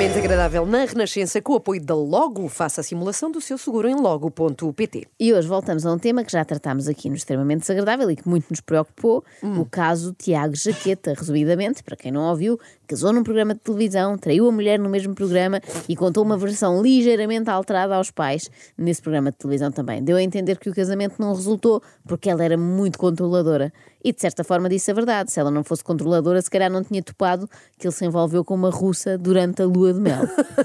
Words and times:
Extremamente 0.00 0.24
agradável 0.24 0.64
na 0.64 0.86
Renascença 0.86 1.42
com 1.42 1.52
o 1.52 1.56
apoio 1.56 1.84
da 1.84 1.94
Logo. 1.94 2.48
Faça 2.48 2.80
a 2.80 2.84
simulação 2.84 3.30
do 3.30 3.38
seu 3.38 3.58
seguro 3.58 3.86
em 3.86 3.94
logo.pt. 3.94 5.06
E 5.20 5.34
hoje 5.34 5.46
voltamos 5.46 5.84
a 5.84 5.92
um 5.92 5.98
tema 5.98 6.24
que 6.24 6.32
já 6.32 6.42
tratámos 6.42 6.88
aqui 6.88 7.10
no 7.10 7.16
Extremamente 7.16 7.60
Desagradável 7.60 8.10
e 8.10 8.16
que 8.16 8.26
muito 8.26 8.48
nos 8.48 8.62
preocupou, 8.62 9.22
o 9.42 9.66
caso 9.66 10.14
Tiago 10.14 10.56
Jaqueta. 10.56 11.12
Resumidamente, 11.14 11.82
para 11.82 11.96
quem 11.96 12.10
não 12.10 12.22
ouviu, 12.22 12.58
casou 12.88 13.12
num 13.12 13.22
programa 13.22 13.52
de 13.52 13.60
televisão, 13.60 14.16
traiu 14.16 14.48
a 14.48 14.50
mulher 14.50 14.78
no 14.78 14.88
mesmo 14.88 15.14
programa 15.14 15.60
e 15.86 15.94
contou 15.94 16.24
uma 16.24 16.38
versão 16.38 16.80
ligeiramente 16.80 17.50
alterada 17.50 17.94
aos 17.94 18.10
pais 18.10 18.50
nesse 18.78 19.02
programa 19.02 19.30
de 19.30 19.36
televisão 19.36 19.70
também. 19.70 20.02
Deu 20.02 20.16
a 20.16 20.22
entender 20.22 20.58
que 20.58 20.70
o 20.70 20.74
casamento 20.74 21.16
não 21.18 21.34
resultou 21.34 21.82
porque 22.08 22.30
ela 22.30 22.42
era 22.42 22.56
muito 22.56 22.98
controladora. 22.98 23.70
E 24.02 24.12
de 24.12 24.20
certa 24.20 24.42
forma 24.42 24.68
disse 24.68 24.90
a 24.90 24.94
verdade. 24.94 25.30
Se 25.30 25.38
ela 25.38 25.50
não 25.50 25.62
fosse 25.62 25.84
controladora, 25.84 26.40
se 26.40 26.50
calhar 26.50 26.70
não 26.70 26.82
tinha 26.82 27.02
topado 27.02 27.48
que 27.78 27.86
ele 27.86 27.92
se 27.94 28.04
envolveu 28.04 28.44
com 28.44 28.54
uma 28.54 28.70
russa 28.70 29.18
durante 29.18 29.62
a 29.62 29.66
lua 29.66 29.92
de 29.92 30.00
mel. 30.00 30.22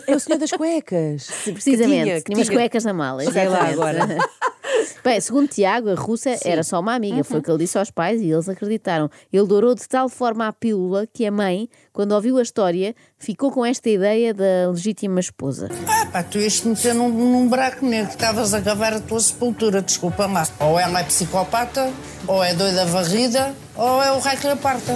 É 0.08 0.16
o 0.16 0.20
senhor 0.20 0.38
das 0.40 0.52
cuecas. 0.52 1.28
Precisamente, 1.44 1.98
Que 1.98 2.04
tinha, 2.04 2.16
que 2.18 2.24
tinha 2.24 2.38
umas 2.38 2.50
cuecas 2.50 2.84
na 2.86 2.94
mala. 2.94 3.24
Cheguei 3.24 3.48
lá 3.48 3.68
agora. 3.68 4.00
Bem, 5.04 5.22
segundo 5.22 5.48
Tiago, 5.48 5.90
a 5.90 5.96
russa 5.96 6.36
era 6.44 6.64
só 6.64 6.80
uma 6.80 6.96
amiga, 6.96 7.24
foi 7.24 7.40
o 7.40 7.42
que 7.44 7.50
ele 7.50 7.60
disse 7.60 7.78
aos 7.78 7.92
pais 7.92 8.22
e 8.22 8.32
eles 8.32 8.50
acreditaram. 8.50 9.10
Ele 9.32 9.46
dourou 9.46 9.76
de 9.76 9.88
tal 9.88 10.10
forma 10.10 10.48
a 10.48 10.54
pílula 10.54 11.06
que 11.12 11.26
a 11.26 11.32
mãe, 11.32 11.70
quando 11.94 12.12
ouviu 12.14 12.38
a 12.38 12.42
história, 12.42 12.96
ficou 13.18 13.52
com 13.52 13.66
esta 13.66 13.90
ideia 13.90 14.34
da 14.34 14.70
legítima 14.72 15.20
esposa. 15.20 15.70
Ah, 15.88 16.08
pá, 16.08 16.24
tu 16.24 16.40
ias 16.40 16.60
te 16.60 16.68
meter 16.68 16.96
num, 16.96 17.10
num 17.10 17.48
buraco 17.48 17.86
negro, 17.86 18.10
estavas 18.10 18.54
a 18.54 18.62
cavar 18.62 18.94
a 18.94 19.00
tua 19.00 19.20
sepultura, 19.20 19.82
desculpa 19.82 20.26
lá. 20.26 20.48
Ou 20.60 20.80
ela 20.80 21.00
é 21.00 21.04
psicopata, 21.04 21.92
ou 22.28 22.44
é 22.44 22.54
doida 22.54 22.86
varrida, 22.86 23.54
ou 23.76 24.02
é 24.02 24.12
o 24.12 24.20
raio 24.20 24.40
que 24.40 24.48
lhe 24.48 24.54
aparta. 24.54 24.94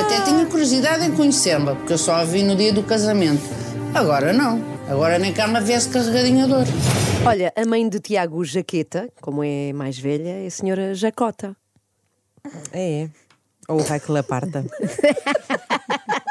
Até 0.00 0.22
tinha 0.22 0.46
curiosidade 0.46 1.04
em 1.04 1.12
conhecer-la, 1.14 1.74
porque 1.74 1.92
eu 1.92 1.98
só 1.98 2.14
a 2.14 2.24
vi 2.24 2.42
no 2.42 2.54
dia 2.54 2.72
do 2.72 2.82
casamento. 2.82 3.42
Agora 3.94 4.32
não. 4.32 4.62
Agora 4.88 5.18
nem 5.18 5.32
cá 5.32 5.46
me 5.46 5.60
viesse 5.60 5.88
carregadinha 5.88 6.46
de 6.46 6.52
ouro. 6.52 7.11
Olha, 7.24 7.52
a 7.54 7.64
mãe 7.64 7.88
de 7.88 8.00
Tiago 8.00 8.44
Jaqueta, 8.44 9.08
como 9.20 9.44
é 9.44 9.72
mais 9.72 9.98
velha, 9.98 10.42
é 10.42 10.46
a 10.46 10.50
senhora 10.50 10.94
Jacota. 10.94 11.56
É, 12.72 13.02
é. 13.02 13.10
Ou 13.68 13.78
o 13.80 13.82
raio 13.82 14.00
que 14.00 14.12
lhe 14.12 14.18
aparta. 14.18 14.64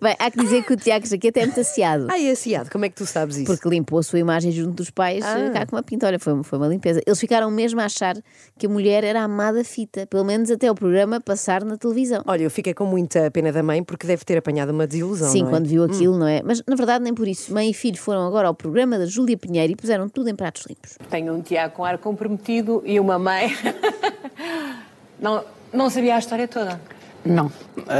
Bem, 0.00 0.14
há 0.18 0.30
que 0.30 0.38
dizer 0.38 0.64
que 0.64 0.72
o 0.72 0.76
Tiago 0.76 1.06
Jaqueta 1.06 1.40
é 1.40 1.46
muito 1.46 1.60
aciado. 1.60 2.06
Ah, 2.10 2.20
é 2.20 2.30
aciado, 2.30 2.70
como 2.70 2.84
é 2.84 2.88
que 2.88 2.94
tu 2.94 3.04
sabes 3.06 3.36
isso? 3.36 3.46
Porque 3.46 3.68
limpou 3.68 3.98
a 3.98 4.02
sua 4.02 4.18
imagem 4.18 4.50
junto 4.52 4.72
dos 4.74 4.90
pais 4.90 5.24
Ah. 5.24 5.50
cá 5.52 5.66
com 5.66 5.76
uma 5.76 5.82
pinta. 5.82 6.06
Olha, 6.06 6.18
foi, 6.18 6.42
foi 6.42 6.58
uma 6.58 6.68
limpeza. 6.68 7.00
Eles 7.06 7.18
ficaram 7.18 7.50
mesmo 7.50 7.80
a 7.80 7.84
achar 7.84 8.16
que 8.58 8.66
a 8.66 8.68
mulher 8.68 9.04
era 9.04 9.22
amada 9.22 9.62
fita, 9.64 10.06
pelo 10.06 10.24
menos 10.24 10.50
até 10.50 10.70
o 10.70 10.74
programa 10.74 11.20
passar 11.20 11.64
na 11.64 11.76
televisão. 11.76 12.22
Olha, 12.26 12.42
eu 12.44 12.50
fiquei 12.50 12.72
com 12.74 12.84
muita 12.84 13.30
pena 13.30 13.52
da 13.52 13.62
mãe 13.62 13.82
porque 13.82 14.06
deve 14.06 14.24
ter 14.24 14.38
apanhado 14.38 14.70
uma 14.70 14.86
desilusão. 14.86 15.30
Sim, 15.30 15.42
não 15.42 15.48
é? 15.48 15.50
quando 15.50 15.66
viu 15.66 15.84
aquilo, 15.84 16.16
não 16.18 16.26
é? 16.26 16.42
Mas 16.44 16.62
na 16.66 16.76
verdade, 16.76 17.02
nem 17.04 17.14
por 17.14 17.26
isso. 17.28 17.52
Mãe 17.52 17.70
e 17.70 17.74
filho 17.74 17.98
foram 17.98 18.26
agora 18.26 18.48
ao 18.48 18.54
programa 18.54 18.98
da 18.98 19.06
Júlia 19.06 19.36
Pinheiro 19.36 19.72
e 19.72 19.76
puseram 19.76 20.08
tudo 20.08 20.28
em 20.28 20.34
pratos 20.36 20.64
limpos. 20.66 20.96
Tenho 21.10 21.34
um 21.34 21.40
Tiago 21.42 21.74
com 21.74 21.84
ar 21.84 21.98
comprometido 21.98 22.82
e 22.86 22.98
uma 23.00 23.18
mãe. 23.18 23.54
não, 25.20 25.44
não 25.72 25.90
sabia 25.90 26.16
a 26.16 26.18
história 26.18 26.46
toda. 26.48 26.80
Não. 27.24 27.50
Ah, 27.86 27.94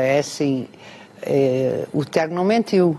é 0.00 0.18
assim, 0.18 0.66
eh, 1.26 1.86
o 1.92 2.04
Tiago 2.04 2.34
não 2.34 2.44
mentiu. 2.44 2.98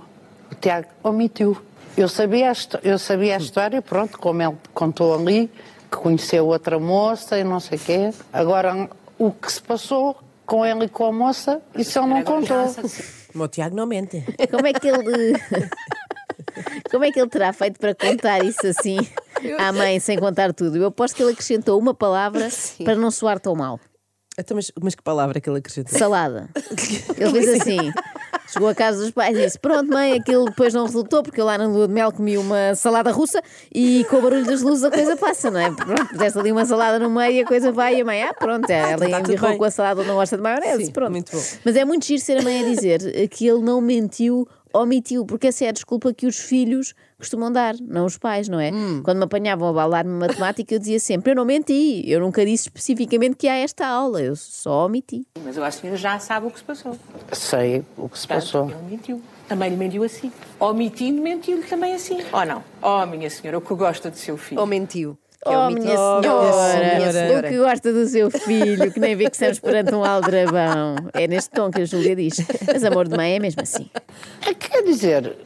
O 0.51 0.55
Tiago 0.55 0.88
omitiu. 1.03 1.57
Eu 1.95 2.07
sabia, 2.07 2.51
a 2.51 2.55
eu 2.83 2.99
sabia 2.99 3.35
a 3.35 3.38
história, 3.39 3.81
pronto, 3.81 4.19
como 4.19 4.41
ele 4.41 4.55
contou 4.73 5.15
ali, 5.15 5.49
que 5.89 5.97
conheceu 5.97 6.45
outra 6.45 6.77
moça 6.77 7.39
e 7.39 7.43
não 7.43 7.59
sei 7.59 7.77
o 7.77 7.81
quê. 7.81 8.13
Agora, 8.31 8.88
o 9.17 9.31
que 9.31 9.51
se 9.51 9.61
passou 9.61 10.15
com 10.45 10.65
ele 10.65 10.85
e 10.85 10.89
com 10.89 11.05
a 11.05 11.11
moça, 11.11 11.61
isso 11.75 11.97
ele 11.97 12.07
não 12.07 12.23
contou. 12.23 12.65
O 13.33 13.38
meu 13.38 13.47
Tiago 13.47 13.75
não 13.75 13.88
mente. 13.88 14.23
Como 14.51 14.67
é 14.67 14.73
que 14.73 14.88
ele. 14.88 15.33
Como 16.89 17.03
é 17.03 17.11
que 17.11 17.19
ele 17.19 17.29
terá 17.29 17.53
feito 17.53 17.79
para 17.79 17.94
contar 17.94 18.44
isso 18.44 18.65
assim 18.65 18.97
à 19.59 19.71
mãe 19.71 19.99
sem 19.99 20.17
contar 20.17 20.53
tudo? 20.53 20.77
Eu 20.77 20.88
aposto 20.88 21.15
que 21.15 21.21
ele 21.21 21.33
acrescentou 21.33 21.79
uma 21.79 21.94
palavra 21.94 22.47
para 22.83 22.95
não 22.95 23.11
soar 23.11 23.39
tão 23.39 23.55
mal. 23.55 23.79
Então, 24.39 24.55
mas, 24.55 24.71
mas 24.81 24.94
que 24.94 25.01
palavra 25.01 25.41
que 25.41 25.49
ele 25.49 25.57
acrescentou? 25.57 25.97
Salada. 25.97 26.47
Ele 27.17 27.31
fez 27.31 27.61
assim. 27.61 27.91
Chegou 28.47 28.67
à 28.69 28.75
casa 28.75 28.99
dos 29.01 29.11
pais 29.11 29.38
e 29.38 29.41
disse: 29.41 29.59
Pronto, 29.59 29.89
mãe, 29.91 30.13
aquilo 30.13 30.45
depois 30.45 30.73
não 30.73 30.85
resultou, 30.85 31.21
porque 31.23 31.39
eu 31.41 31.45
lá 31.45 31.57
na 31.57 31.67
lua 31.67 31.88
de 31.88 31.93
mel 31.93 32.11
comi 32.11 32.38
uma 32.38 32.73
salada 32.75 33.11
russa 33.11 33.41
e 33.73 34.05
com 34.09 34.17
o 34.17 34.21
barulho 34.21 34.45
das 34.45 34.61
luzes 34.61 34.83
a 34.83 34.91
coisa 34.91 35.15
passa, 35.17 35.51
não 35.51 35.59
é? 35.59 35.71
Pronto, 35.71 36.05
puseste 36.07 36.39
ali 36.39 36.51
uma 36.51 36.65
salada 36.65 36.97
no 36.99 37.09
meio 37.09 37.31
e 37.33 37.41
a 37.41 37.45
coisa 37.45 37.71
vai 37.71 37.97
e 37.97 38.01
a 38.01 38.05
mãe, 38.05 38.23
ah, 38.23 38.33
pronto, 38.33 38.69
ela 38.69 38.97
Tá 38.97 39.17
tudo 39.17 39.29
embirrou 39.31 39.49
bem. 39.49 39.57
com 39.57 39.63
a 39.65 39.71
salada, 39.71 40.03
não 40.03 40.15
gosta 40.15 40.38
de 40.38 40.43
maionese, 40.43 40.85
Sim, 40.85 40.91
pronto. 40.91 41.11
muito 41.11 41.31
bom. 41.35 41.41
Mas 41.65 41.75
é 41.75 41.85
muito 41.85 42.05
giro 42.05 42.21
ser 42.21 42.38
a 42.39 42.41
mãe 42.41 42.61
a 42.61 42.65
dizer 42.65 43.27
que 43.29 43.47
ele 43.47 43.61
não 43.61 43.81
mentiu, 43.81 44.47
omitiu, 44.81 45.25
porque 45.25 45.47
essa 45.47 45.65
é 45.65 45.69
a 45.69 45.71
desculpa 45.71 46.13
que 46.13 46.25
os 46.25 46.38
filhos 46.38 46.93
costumam 47.17 47.51
dar, 47.51 47.75
não 47.81 48.05
os 48.05 48.17
pais, 48.17 48.47
não 48.47 48.59
é? 48.59 48.71
Hum. 48.71 49.01
Quando 49.03 49.17
me 49.17 49.23
apanhavam 49.23 49.67
a 49.67 49.73
balar-me 49.73 50.11
matemática, 50.11 50.75
eu 50.75 50.79
dizia 50.79 50.99
sempre: 50.99 51.31
Eu 51.31 51.35
não 51.35 51.45
menti, 51.45 52.03
eu 52.05 52.19
nunca 52.19 52.45
disse 52.45 52.63
especificamente 52.63 53.35
que 53.35 53.47
há 53.47 53.55
esta 53.57 53.88
aula, 53.88 54.21
eu 54.21 54.35
só 54.35 54.85
omiti. 54.85 55.25
Mas 55.43 55.57
eu 55.57 55.63
acho 55.63 55.79
que 55.79 55.88
a 55.88 55.89
senhora 55.89 55.97
já 55.97 56.19
sabe 56.19 56.47
o 56.47 56.51
que 56.51 56.59
se 56.59 56.65
passou. 56.65 56.97
Sei 57.31 57.83
o 57.97 58.07
que 58.09 58.19
se 58.19 58.27
Portanto, 58.27 58.43
passou. 58.45 58.69
Ele 58.69 58.89
mentiu. 58.89 59.21
Também 59.47 59.69
lhe 59.69 59.77
mentiu 59.77 60.03
assim. 60.03 60.31
Omitindo, 60.59 61.21
mentiu-lhe 61.21 61.63
também 61.63 61.94
assim. 61.94 62.17
Ou 62.33 62.45
não? 62.45 62.63
Oh, 62.81 63.05
minha 63.05 63.29
senhora, 63.29 63.57
o 63.57 63.61
que 63.61 63.73
gosta 63.73 64.11
do 64.11 64.17
seu 64.17 64.38
filho. 64.38 64.59
Ou 64.59 64.67
mentiu? 64.67 65.17
Que 65.43 65.49
Oh, 65.53 65.67
omitiu. 65.67 65.83
minha 65.83 65.99
Oh, 65.99 66.21
senhora, 66.21 66.95
minha 66.97 67.11
senhora. 67.11 67.47
o 67.47 67.49
que 67.51 67.57
gosta 67.57 67.93
do 67.93 68.05
seu 68.07 68.31
filho, 68.31 68.91
que 68.91 68.99
nem 68.99 69.15
vê 69.15 69.25
que 69.25 69.35
estamos 69.35 69.59
perante 69.59 69.93
um 69.93 70.03
aldrabão. 70.03 70.95
É 71.13 71.27
neste 71.27 71.51
tom 71.51 71.69
que 71.71 71.81
a 71.81 71.85
Júlia 71.85 72.15
diz. 72.15 72.37
Mas 72.65 72.83
amor 72.83 73.07
de 73.07 73.15
mãe 73.15 73.35
é 73.35 73.39
mesmo 73.39 73.61
assim. 73.61 73.89
É, 74.45 74.53
Quer 74.53 74.83
dizer, 74.83 75.37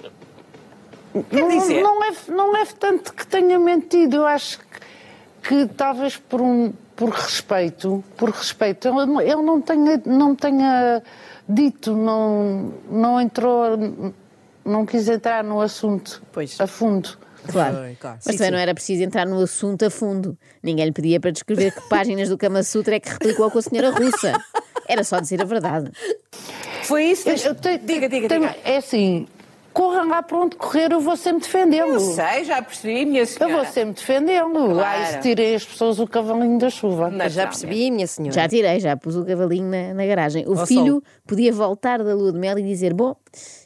não, 1.32 1.50
dizer? 1.50 1.82
Não, 1.84 2.04
é, 2.04 2.12
não 2.30 2.58
é 2.58 2.66
tanto 2.66 3.14
que 3.14 3.28
tenha 3.28 3.60
mentido, 3.60 4.18
eu 4.18 4.26
acho 4.26 4.60
que, 4.60 5.66
que 5.66 5.74
talvez 5.74 6.16
por 6.18 6.42
um 6.42 6.72
por 6.96 7.10
respeito, 7.10 8.04
por 8.16 8.30
respeito, 8.30 8.88
ele, 8.88 9.06
não- 9.08 9.22
ele 9.22 9.42
não 9.42 9.60
tenha, 9.60 10.02
não 10.06 10.36
tenha 10.36 11.02
dito, 11.50 11.96
não, 11.96 12.74
não 12.90 13.20
entrou, 13.20 13.76
não 14.64 14.86
quis 14.86 15.10
entrar 15.10 15.44
no 15.44 15.60
assunto 15.62 16.22
Pois. 16.32 16.62
a 16.62 16.68
fundo. 16.68 17.18
Claro. 17.50 17.78
Foi, 17.78 17.96
claro. 17.96 18.18
Mas 18.18 18.24
Sim, 18.26 18.38
também 18.38 18.48
sim. 18.48 18.52
não 18.52 18.60
era 18.60 18.74
preciso 18.74 19.04
entrar 19.04 19.26
no 19.26 19.40
assunto 19.42 19.84
a 19.86 19.90
fundo. 19.90 20.38
Ninguém 20.62 20.86
lhe 20.86 20.92
pedia 20.92 21.20
para 21.20 21.32
descrever 21.32 21.72
que 21.74 21.82
páginas 21.90 22.30
do 22.30 22.38
Kama 22.38 22.62
Sutra 22.64 22.96
é 22.96 23.00
que 23.00 23.10
replicou 23.10 23.50
com 23.50 23.60
a 23.60 23.62
senhora 23.62 23.90
russa. 23.92 24.34
Era 24.88 25.04
só 25.04 25.20
dizer 25.20 25.42
a 25.42 25.46
verdade. 25.46 25.92
Foi 26.84 27.06
isso? 27.06 27.30
Eu- 27.30 27.36
eu 27.38 27.56
tenho- 27.56 27.80
diga, 27.80 28.10
diga, 28.10 28.28
tenho- 28.28 28.42
diga. 28.42 28.56
É 28.64 28.78
assim, 28.78 29.28
corram 29.74 30.08
lá 30.08 30.22
para 30.22 30.38
onde 30.38 30.56
correr, 30.56 30.92
eu 30.92 31.00
vou 31.00 31.16
sempre 31.18 31.42
defendê-lo. 31.44 31.94
Eu 31.94 32.00
sei, 32.00 32.44
já 32.46 32.62
percebi, 32.62 33.06
minha 33.06 33.22
Eu 33.22 33.26
senhora. 33.26 33.56
vou 33.56 33.66
sempre 33.66 33.94
defendê-lo. 33.96 34.52
Claro. 34.74 34.82
Ai, 34.84 35.06
se 35.14 35.20
tirei 35.22 35.56
as 35.56 35.66
pessoas 35.66 36.00
o 36.00 36.08
cavalinho 36.08 36.58
da 36.60 36.70
chuva. 36.70 37.10
Não. 37.10 37.30
Já 37.30 37.48
percebi, 37.48 37.90
minha 37.92 38.08
senhora. 38.08 38.34
Já 38.34 38.48
tirei, 38.48 38.80
já 38.80 38.96
pus 38.98 39.16
o 39.16 39.26
cavalinho 39.26 39.70
na, 39.70 39.94
na 39.94 40.06
garagem. 40.06 40.46
O 40.48 40.60
Ao 40.60 40.66
filho 40.68 40.94
sol. 40.96 41.04
podia 41.26 41.52
voltar 41.52 42.04
da 42.04 42.14
lua 42.14 42.32
de 42.32 42.40
mel 42.40 42.58
e 42.60 42.64
dizer: 42.64 42.94
Bom, 42.94 43.16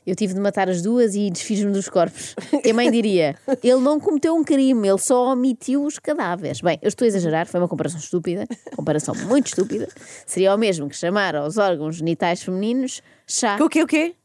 eu 0.05 0.15
tive 0.15 0.33
de 0.33 0.39
matar 0.39 0.69
as 0.69 0.81
duas 0.81 1.15
e 1.15 1.29
desfiz-me 1.29 1.71
dos 1.71 1.89
corpos. 1.89 2.35
E 2.63 2.71
a 2.71 2.73
mãe 2.73 2.89
diria: 2.91 3.35
Ele 3.63 3.79
não 3.81 3.99
cometeu 3.99 4.35
um 4.35 4.43
crime, 4.43 4.87
ele 4.87 4.97
só 4.97 5.31
omitiu 5.33 5.83
os 5.83 5.99
cadáveres. 5.99 6.61
Bem, 6.61 6.79
eu 6.81 6.87
estou 6.87 7.05
a 7.05 7.07
exagerar, 7.07 7.45
foi 7.47 7.59
uma 7.59 7.67
comparação 7.67 7.99
estúpida, 7.99 8.45
comparação 8.75 9.13
muito 9.27 9.47
estúpida. 9.47 9.87
Seria 10.25 10.53
o 10.55 10.57
mesmo 10.57 10.89
que 10.89 10.95
chamar 10.95 11.35
aos 11.35 11.57
órgãos 11.57 11.97
genitais 11.97 12.41
femininos 12.43 13.01
chá. 13.27 13.57
O 13.61 13.69
quê, 13.69 13.83
o 13.83 13.87
quê? 13.87 14.15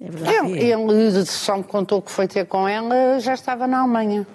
É 0.00 0.08
verdade. 0.10 0.52
Ele, 0.58 0.92
ele 0.92 1.26
só 1.26 1.56
me 1.56 1.64
contou 1.64 2.00
que 2.00 2.10
foi 2.10 2.26
ter 2.26 2.46
com 2.46 2.66
ela, 2.66 3.20
já 3.20 3.34
estava 3.34 3.66
na 3.66 3.80
Alemanha. 3.80 4.26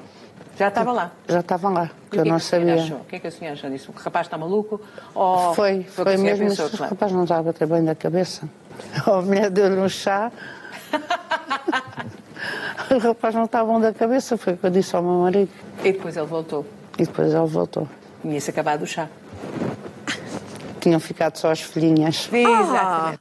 Já 0.58 0.70
estava 0.70 0.92
lá. 0.94 1.12
Já 1.28 1.40
estava 1.42 1.70
lá, 1.70 1.92
que 2.10 2.18
o 2.18 2.20
eu 2.20 2.24
que 2.24 2.30
é 2.30 2.32
não 2.32 2.38
que 2.40 2.46
a 2.46 2.48
senhora 2.48 2.68
sabia. 2.70 2.84
achou? 2.84 2.98
O 2.98 3.04
que 3.06 3.16
é 3.16 3.20
que 3.20 3.28
a 3.28 3.32
senhora 3.32 3.54
achou 3.58 3.70
disso? 3.70 3.92
O 3.92 4.00
rapaz 4.00 4.28
está 4.28 4.38
maluco? 4.38 4.80
Ou 5.14 5.54
Foi, 5.54 5.84
foi 5.84 6.06
senhora 6.06 6.18
mesmo, 6.18 6.48
pensou, 6.50 6.66
mas 6.66 6.74
o 6.74 6.78
claro? 6.78 6.94
rapaz 6.94 7.12
não 7.12 7.24
estava 7.24 7.40
a 7.42 7.44
bater 7.44 7.68
bem 7.68 7.84
da 7.84 7.96
cabeça. 7.96 8.48
A 9.06 9.22
mulher 9.22 9.50
deu-lhe 9.50 9.80
um 9.80 9.90
chá. 9.90 10.32
o 12.92 12.98
rapaz 13.00 13.36
não 13.36 13.46
estava 13.46 13.72
bom 13.72 13.80
da 13.80 13.92
cabeça, 13.94 14.38
foi 14.38 14.54
o 14.54 14.58
que 14.58 14.66
eu 14.66 14.70
disse 14.70 14.96
ao 14.96 15.02
meu 15.02 15.22
marido. 15.24 15.50
E 15.84 15.92
depois 15.92 16.16
ele 16.16 16.26
voltou. 16.26 16.66
E 16.98 17.06
depois 17.06 17.34
ele 17.34 17.46
voltou. 17.48 17.88
Tinha-se 18.22 18.50
acabado 18.50 18.84
o 18.84 18.88
chá. 18.88 19.10
tinham 20.80 21.00
ficado 21.00 21.36
só 21.38 21.52
as 21.52 21.62
filhinhas. 21.62 22.30
Exatamente. 22.32 23.20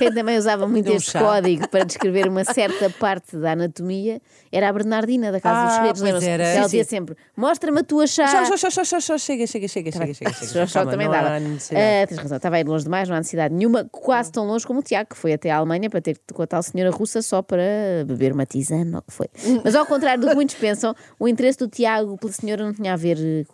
Quem 0.00 0.12
também 0.14 0.36
usava 0.38 0.66
muito 0.66 0.90
um 0.90 0.96
este 0.96 1.12
chá. 1.12 1.20
código 1.20 1.68
para 1.68 1.84
descrever 1.84 2.26
uma 2.28 2.42
certa 2.44 2.88
parte 2.90 3.36
da 3.36 3.52
anatomia 3.52 4.20
era 4.50 4.68
a 4.68 4.72
Bernardina, 4.72 5.30
da 5.30 5.40
Casa 5.40 5.60
dos 5.66 5.70
Ah, 5.72 5.76
Segredos. 5.76 6.00
lembram-se? 6.02 6.28
Ela 6.28 6.54
Sim, 6.54 6.60
dizia 6.62 6.84
sim. 6.84 6.90
sempre: 6.90 7.16
Mostra-me 7.36 7.80
a 7.80 7.84
tua 7.84 8.06
chá. 8.06 8.26
Só, 8.46 8.56
só, 8.56 8.70
só, 8.84 9.00
só, 9.00 9.18
chega, 9.18 9.46
chega, 9.46 9.68
chega, 9.68 9.92
chega, 9.92 10.14
chega, 10.14 10.32
chega. 10.32 10.66
Calma, 10.66 10.90
também 10.90 11.06
não 11.06 11.12
dava. 11.14 11.36
Ah, 11.36 12.06
tens 12.06 12.18
razão, 12.18 12.36
estava 12.36 12.56
a 12.56 12.60
ir 12.60 12.66
longe 12.66 12.84
demais, 12.84 13.08
não 13.08 13.16
há 13.16 13.18
necessidade 13.20 13.54
nenhuma, 13.54 13.84
quase 13.92 14.32
tão 14.32 14.46
longe 14.46 14.66
como 14.66 14.80
o 14.80 14.82
Tiago, 14.82 15.10
que 15.10 15.16
foi 15.16 15.32
até 15.34 15.50
à 15.50 15.56
Alemanha 15.58 15.90
para 15.90 16.00
ter 16.00 16.18
com 16.32 16.42
a 16.42 16.46
tal 16.46 16.62
senhora 16.62 16.90
russa 16.90 17.20
só 17.22 17.42
para 17.42 17.62
beber 18.06 18.32
uma 18.32 18.46
tisana, 18.46 18.96
ou 18.96 18.98
o 18.98 19.02
que 19.02 19.12
foi. 19.12 19.26
Mas 19.64 19.74
ao 19.74 19.84
contrário 19.86 20.20
do 20.22 20.28
que 20.28 20.34
muitos 20.34 20.54
pensam, 20.54 20.94
o 21.18 21.28
interesse 21.28 21.58
do 21.58 21.68
Tiago 21.68 22.16
pela 22.18 22.32
senhora 22.32 22.64
não 22.64 22.72
tinha 22.72 22.92
a 22.94 22.96
ver, 22.96 23.18
eh, 23.18 23.44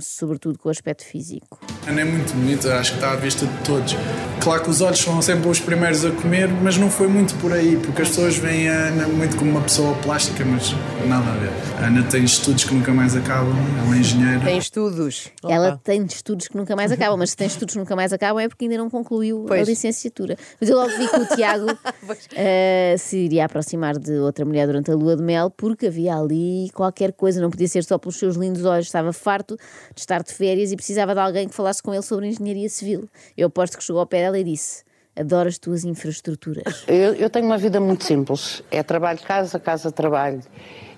sobretudo, 0.00 0.58
com 0.58 0.68
o 0.68 0.70
aspecto 0.70 1.04
físico. 1.04 1.58
Ana 1.86 2.00
é 2.00 2.04
muito 2.04 2.32
bonita, 2.34 2.74
acho 2.78 2.92
que 2.92 2.98
está 2.98 3.12
à 3.12 3.16
vista 3.16 3.46
de 3.46 3.64
todos. 3.64 3.94
Claro 4.42 4.62
que 4.62 4.70
os 4.70 4.80
olhos 4.80 4.98
são 5.00 5.20
sempre 5.20 5.48
os 5.48 5.60
primeiros 5.60 6.04
a 6.04 6.10
comer, 6.10 6.48
mas 6.48 6.78
não 6.78 6.88
foi 6.90 7.06
muito 7.08 7.34
por 7.36 7.52
aí, 7.52 7.76
porque 7.76 8.02
as 8.02 8.08
pessoas 8.08 8.36
veem 8.36 8.68
a 8.68 8.86
Ana 8.86 9.06
muito 9.08 9.36
como 9.36 9.50
uma 9.50 9.60
pessoa 9.60 9.94
plástica, 9.96 10.42
mas 10.44 10.72
nada 11.06 11.30
a 11.30 11.34
ver. 11.36 11.50
A 11.82 11.86
Ana 11.86 12.02
tem 12.04 12.24
estudos 12.24 12.64
que 12.64 12.72
nunca 12.74 12.92
mais 12.94 13.14
acabam, 13.14 13.52
ela 13.84 13.94
é 13.94 13.98
engenheira. 13.98 14.40
Tem 14.44 14.56
estudos. 14.56 15.28
Ela 15.46 15.68
Opa. 15.70 15.80
tem 15.84 16.04
estudos 16.06 16.48
que 16.48 16.56
nunca 16.56 16.74
mais 16.74 16.90
acabam, 16.92 17.18
mas 17.18 17.30
se 17.30 17.36
tem 17.36 17.46
estudos 17.46 17.74
que 17.74 17.78
nunca 17.78 17.94
mais 17.94 18.12
acabam 18.12 18.42
é 18.42 18.48
porque 18.48 18.64
ainda 18.64 18.78
não 18.78 18.88
concluiu 18.88 19.44
a 19.44 19.48
Pois. 19.48 19.68
licenciatura. 19.68 20.36
Mas 20.60 20.70
eu 20.70 20.76
logo 20.76 20.90
vi 20.96 21.08
que 21.08 21.16
o 21.16 21.36
Tiago 21.36 21.66
eh, 22.34 22.94
se 22.98 23.18
iria 23.18 23.44
aproximar 23.44 23.98
de 23.98 24.12
outra 24.18 24.44
mulher 24.44 24.66
durante 24.66 24.90
a 24.90 24.94
lua 24.94 25.14
de 25.16 25.22
mel 25.22 25.50
porque 25.50 25.88
havia 25.88 26.16
ali 26.16 26.70
qualquer 26.72 27.12
coisa, 27.12 27.40
não 27.40 27.50
podia 27.50 27.68
ser 27.68 27.84
só 27.84 27.98
pelos 27.98 28.16
seus 28.18 28.36
lindos 28.36 28.64
olhos, 28.64 28.86
estava 28.86 29.12
farto 29.12 29.56
de 29.94 30.00
estar 30.00 30.22
de 30.22 30.32
férias 30.32 30.72
e 30.72 30.76
precisava 30.76 31.12
de 31.12 31.20
alguém 31.20 31.48
que 31.48 31.54
falasse 31.54 31.82
com 31.82 31.92
ele 31.92 32.02
sobre 32.02 32.28
engenharia 32.28 32.68
civil. 32.68 33.08
Eu 33.36 33.48
aposto 33.48 33.76
que 33.76 33.84
chegou 33.84 34.00
ao 34.00 34.06
pé 34.06 34.27
dela 34.28 34.38
e 34.38 34.44
disse: 34.44 34.84
Adoro 35.16 35.48
as 35.48 35.58
tuas 35.58 35.84
infraestruturas. 35.84 36.84
Eu, 36.86 37.14
eu 37.14 37.30
tenho 37.30 37.46
uma 37.46 37.58
vida 37.58 37.80
muito 37.80 38.04
simples. 38.04 38.62
É 38.70 38.82
trabalho, 38.82 39.18
casa, 39.20 39.58
casa, 39.58 39.90
trabalho. 39.90 40.40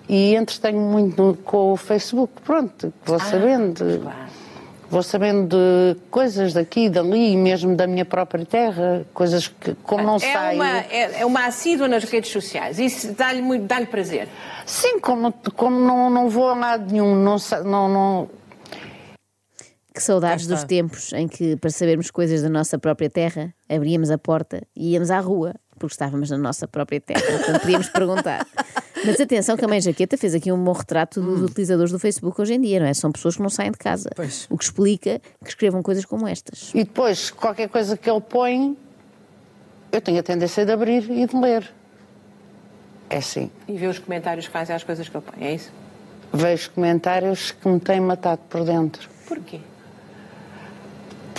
E 0.07 0.35
entretenho 0.35 0.79
muito 0.79 1.21
no- 1.21 1.35
com 1.37 1.71
o 1.73 1.77
Facebook. 1.77 2.33
Pronto, 2.43 2.93
vou 3.05 3.19
sabendo. 3.19 3.83
Vou 4.89 5.01
sabendo 5.01 5.47
de 5.55 5.97
coisas 6.09 6.51
daqui, 6.51 6.89
dali, 6.89 7.37
mesmo 7.37 7.77
da 7.77 7.87
minha 7.87 8.03
própria 8.03 8.45
terra, 8.45 9.05
coisas 9.13 9.47
que, 9.47 9.73
como 9.83 10.03
não 10.03 10.15
é, 10.17 10.19
saio. 10.19 10.55
uma, 10.57 10.79
é, 10.79 11.21
é 11.21 11.25
uma 11.25 11.45
assídua 11.45 11.87
nas 11.87 12.03
redes 12.03 12.29
sociais. 12.29 12.77
Isso 12.77 13.13
dá-lhe 13.13 13.41
muito- 13.41 13.63
dá-lhe 13.67 13.85
prazer. 13.85 14.27
Sim, 14.65 14.99
como, 14.99 15.33
como 15.55 15.79
não, 15.79 16.09
não 16.09 16.27
vou 16.29 16.49
a 16.49 16.55
lado 16.55 16.91
nenhum, 16.91 17.15
não, 17.15 17.37
não, 17.63 17.87
não, 17.87 18.29
Que 19.93 20.01
saudades 20.01 20.47
dos 20.47 20.63
tempos 20.63 21.11
em 21.13 21.27
que, 21.27 21.57
para 21.57 21.69
sabermos 21.69 22.09
coisas 22.09 22.41
da 22.41 22.49
nossa 22.49 22.79
própria 22.79 23.09
terra, 23.09 23.53
abríamos 23.67 24.09
a 24.09 24.17
porta 24.17 24.63
e 24.75 24.93
íamos 24.93 25.11
à 25.11 25.19
rua, 25.19 25.53
porque 25.77 25.93
estávamos 25.93 26.29
na 26.29 26.37
nossa 26.37 26.67
própria 26.67 27.01
terra. 27.01 27.21
Portanto, 27.21 27.61
podíamos 27.61 27.89
perguntar. 27.91 28.47
Mas 29.05 29.19
atenção 29.19 29.57
que 29.57 29.65
a 29.65 29.67
mãe 29.67 29.81
Jaqueta 29.81 30.15
fez 30.17 30.35
aqui 30.35 30.51
um 30.51 30.63
bom 30.63 30.71
retrato 30.71 31.19
dos 31.19 31.41
utilizadores 31.41 31.91
do 31.91 31.99
Facebook 31.99 32.39
hoje 32.39 32.53
em 32.53 32.61
dia, 32.61 32.79
não 32.79 32.85
é? 32.85 32.93
São 32.93 33.11
pessoas 33.11 33.35
que 33.35 33.41
não 33.41 33.49
saem 33.49 33.71
de 33.71 33.77
casa. 33.77 34.09
Pois. 34.15 34.47
O 34.49 34.57
que 34.57 34.63
explica 34.63 35.19
que 35.43 35.49
escrevam 35.49 35.81
coisas 35.81 36.05
como 36.05 36.27
estas. 36.27 36.71
E 36.73 36.83
depois, 36.83 37.31
qualquer 37.31 37.67
coisa 37.67 37.97
que 37.97 38.09
ele 38.09 38.21
põe, 38.21 38.77
eu 39.91 39.99
tenho 39.99 40.19
a 40.19 40.23
tendência 40.23 40.65
de 40.65 40.71
abrir 40.71 41.09
e 41.09 41.25
de 41.25 41.35
ler. 41.35 41.69
É 43.09 43.17
assim. 43.17 43.51
E 43.67 43.75
vê 43.75 43.87
os 43.87 43.99
comentários 43.99 44.45
que 44.47 44.53
fazem 44.53 44.73
às 44.75 44.83
coisas 44.83 45.09
que 45.09 45.17
ele 45.17 45.25
põe. 45.25 45.45
É 45.45 45.55
isso? 45.55 45.71
Vejo 46.31 46.71
comentários 46.71 47.51
que 47.51 47.67
me 47.67 47.79
têm 47.79 47.99
matado 47.99 48.41
por 48.49 48.63
dentro. 48.63 49.09
Porquê? 49.27 49.59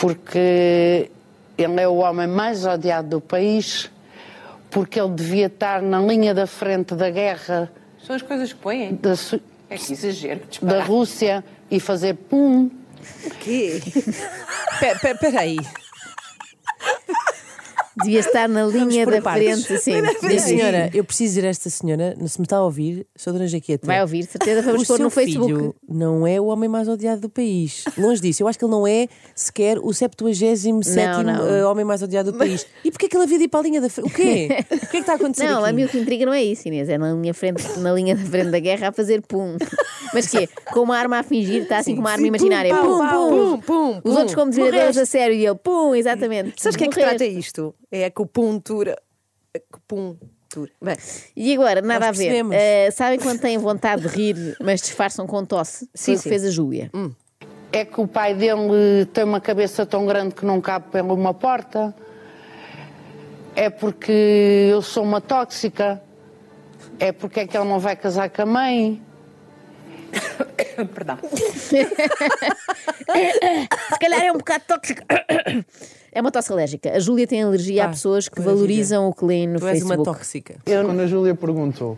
Porque 0.02 1.08
ele 1.56 1.80
é 1.80 1.86
o 1.86 1.94
homem 1.98 2.26
mais 2.26 2.64
odiado 2.66 3.08
do 3.08 3.20
país, 3.20 3.88
porque 4.68 5.00
ele 5.00 5.10
devia 5.10 5.46
estar 5.46 5.80
na 5.80 6.00
linha 6.00 6.34
da 6.34 6.44
frente 6.44 6.92
da 6.96 7.08
guerra 7.08 7.70
São 8.04 8.16
as 8.16 8.22
coisas 8.22 8.52
que 8.52 8.58
põem. 8.58 8.96
da, 8.96 9.12
É 9.70 9.76
que 9.78 9.92
exagero, 9.92 10.40
que 10.50 10.64
da. 10.64 10.82
Rússia 10.82 11.44
e 11.70 11.78
fazer 11.78 12.14
pum. 12.14 12.68
quê? 13.38 13.80
Pe- 14.80 14.98
pe- 15.00 15.14
Peraí. 15.14 15.56
Devia 17.96 18.20
estar 18.20 18.48
na 18.48 18.64
linha 18.64 19.04
da 19.06 19.20
partes. 19.20 19.66
frente, 19.66 19.82
sim. 19.82 20.00
Minha 20.00 20.14
Diz- 20.34 20.42
senhora, 20.42 20.90
eu 20.94 21.04
preciso 21.04 21.34
dizer 21.34 21.46
a 21.46 21.50
esta 21.50 21.68
senhora, 21.70 22.14
se 22.26 22.40
me 22.40 22.44
está 22.46 22.56
a 22.56 22.64
ouvir, 22.64 23.06
sou 23.16 23.32
Dona 23.32 23.46
Jaqueta. 23.46 23.86
Vai 23.86 24.00
ouvir, 24.00 24.24
certeza, 24.26 24.62
vamos 24.62 24.82
o 24.82 24.86
pôr 24.86 24.96
seu 24.96 25.04
no 25.04 25.10
Facebook. 25.10 25.46
filho 25.52 25.74
não 25.88 26.26
é 26.26 26.40
o 26.40 26.46
homem 26.46 26.68
mais 26.68 26.88
odiado 26.88 27.20
do 27.20 27.28
país. 27.28 27.84
Longe 27.98 28.20
disso. 28.22 28.42
Eu 28.42 28.48
acho 28.48 28.58
que 28.58 28.64
ele 28.64 28.72
não 28.72 28.86
é 28.86 29.08
sequer 29.34 29.78
o 29.78 29.92
77 29.92 30.72
não. 31.24 31.46
eh, 31.48 31.64
homem 31.66 31.84
mais 31.84 32.02
odiado 32.02 32.32
do 32.32 32.38
país. 32.38 32.66
E 32.84 32.90
porquê 32.90 33.08
que 33.08 33.16
ele 33.16 33.24
havia 33.24 33.38
de 33.38 33.44
ir 33.44 33.48
para 33.48 33.60
a 33.60 33.62
linha 33.62 33.80
da 33.80 33.88
frente? 33.88 34.06
O 34.08 34.10
quê? 34.14 34.48
O 34.72 34.78
que 34.78 34.84
é 34.84 34.88
que 34.88 34.96
está 34.98 35.12
a 35.12 35.16
acontecer 35.16 35.44
Não, 35.46 35.60
aqui? 35.60 35.70
a 35.70 35.72
mim 35.72 35.84
o 35.84 35.88
que 35.88 35.98
intriga 35.98 36.26
não 36.26 36.32
é 36.32 36.42
isso, 36.42 36.68
Inês. 36.68 36.88
É 36.88 36.98
na 36.98 37.12
linha, 37.12 37.32
frente, 37.34 37.62
na 37.78 37.92
linha 37.92 38.14
da 38.16 38.24
frente 38.24 38.50
da 38.50 38.58
guerra 38.58 38.88
a 38.88 38.92
fazer 38.92 39.22
pum. 39.22 39.56
Mas 40.12 40.26
que 40.28 40.46
Com 40.72 40.80
uma 40.80 40.96
arma 40.98 41.18
a 41.18 41.22
fingir, 41.22 41.62
está 41.62 41.78
assim 41.78 41.94
com 41.94 42.00
uma 42.00 42.10
arma 42.10 42.22
Sim, 42.22 42.28
imaginária. 42.28 42.74
pum, 42.76 42.82
Pum, 42.82 42.98
pau, 42.98 43.28
pum. 43.28 43.36
pum, 43.38 43.60
pum, 43.60 43.90
Os 43.96 44.02
pum. 44.02 44.10
outros 44.18 44.34
como 44.34 44.50
desviadores 44.50 44.96
a 44.98 45.06
sério 45.06 45.34
e 45.34 45.46
ele, 45.46 45.54
pum, 45.56 45.94
exatamente. 45.94 46.54
Sabes 46.60 46.76
quem 46.76 46.86
é 46.88 46.90
que 46.90 47.00
trata 47.00 47.24
isto? 47.24 47.74
É 47.92 48.04
a 48.04 48.06
acupuntura. 48.06 48.96
Acupuntura. 49.54 50.70
Bem, 50.80 50.96
E 51.36 51.54
agora, 51.54 51.82
nada 51.82 52.08
a 52.08 52.12
ver. 52.12 52.44
Eh, 52.52 52.90
sabem 52.90 53.18
quando 53.18 53.38
têm 53.40 53.58
vontade 53.58 54.02
de 54.02 54.08
rir, 54.08 54.56
mas 54.60 54.80
disfarçam 54.80 55.26
com 55.26 55.44
tosse? 55.44 55.88
Sim, 55.94 56.12
o 56.12 56.16
que 56.16 56.22
sim. 56.22 56.28
fez 56.30 56.44
a 56.44 56.50
Júlia. 56.50 56.90
É 57.70 57.84
que 57.84 58.00
o 58.00 58.08
pai 58.08 58.34
dele 58.34 59.06
tem 59.12 59.24
uma 59.24 59.40
cabeça 59.40 59.84
tão 59.84 60.06
grande 60.06 60.34
que 60.34 60.44
não 60.46 60.58
cabe 60.60 60.90
pela 60.90 61.12
uma 61.12 61.34
porta. 61.34 61.94
É 63.54 63.68
porque 63.68 64.68
eu 64.70 64.80
sou 64.80 65.04
uma 65.04 65.20
tóxica. 65.20 66.02
É 66.98 67.12
porque 67.12 67.40
é 67.40 67.46
que 67.46 67.56
ele 67.56 67.68
não 67.68 67.78
vai 67.78 67.94
casar 67.94 68.30
com 68.30 68.42
a 68.42 68.46
mãe. 68.46 69.02
Perdão. 70.94 71.18
Se 73.92 73.98
calhar 74.00 74.22
é 74.22 74.32
um 74.32 74.38
bocado 74.38 74.64
tóxico. 74.66 75.02
É 76.14 76.20
uma 76.20 76.30
tosse 76.30 76.52
alérgica. 76.52 76.90
A 76.94 76.98
Júlia 76.98 77.26
tem 77.26 77.42
alergia 77.42 77.84
a 77.84 77.86
Ah, 77.86 77.88
pessoas 77.88 78.28
que 78.28 78.34
pois, 78.36 78.44
valorizam 78.46 79.08
o 79.18 79.26
lêem 79.26 79.48
no 79.48 79.58
tu 79.58 79.66
és 79.66 79.82
uma 79.82 79.94
Facebook. 79.94 80.04
tóxica. 80.18 80.54
Quando 80.64 81.00
a 81.00 81.06
Júlia 81.06 81.34
perguntou 81.34 81.96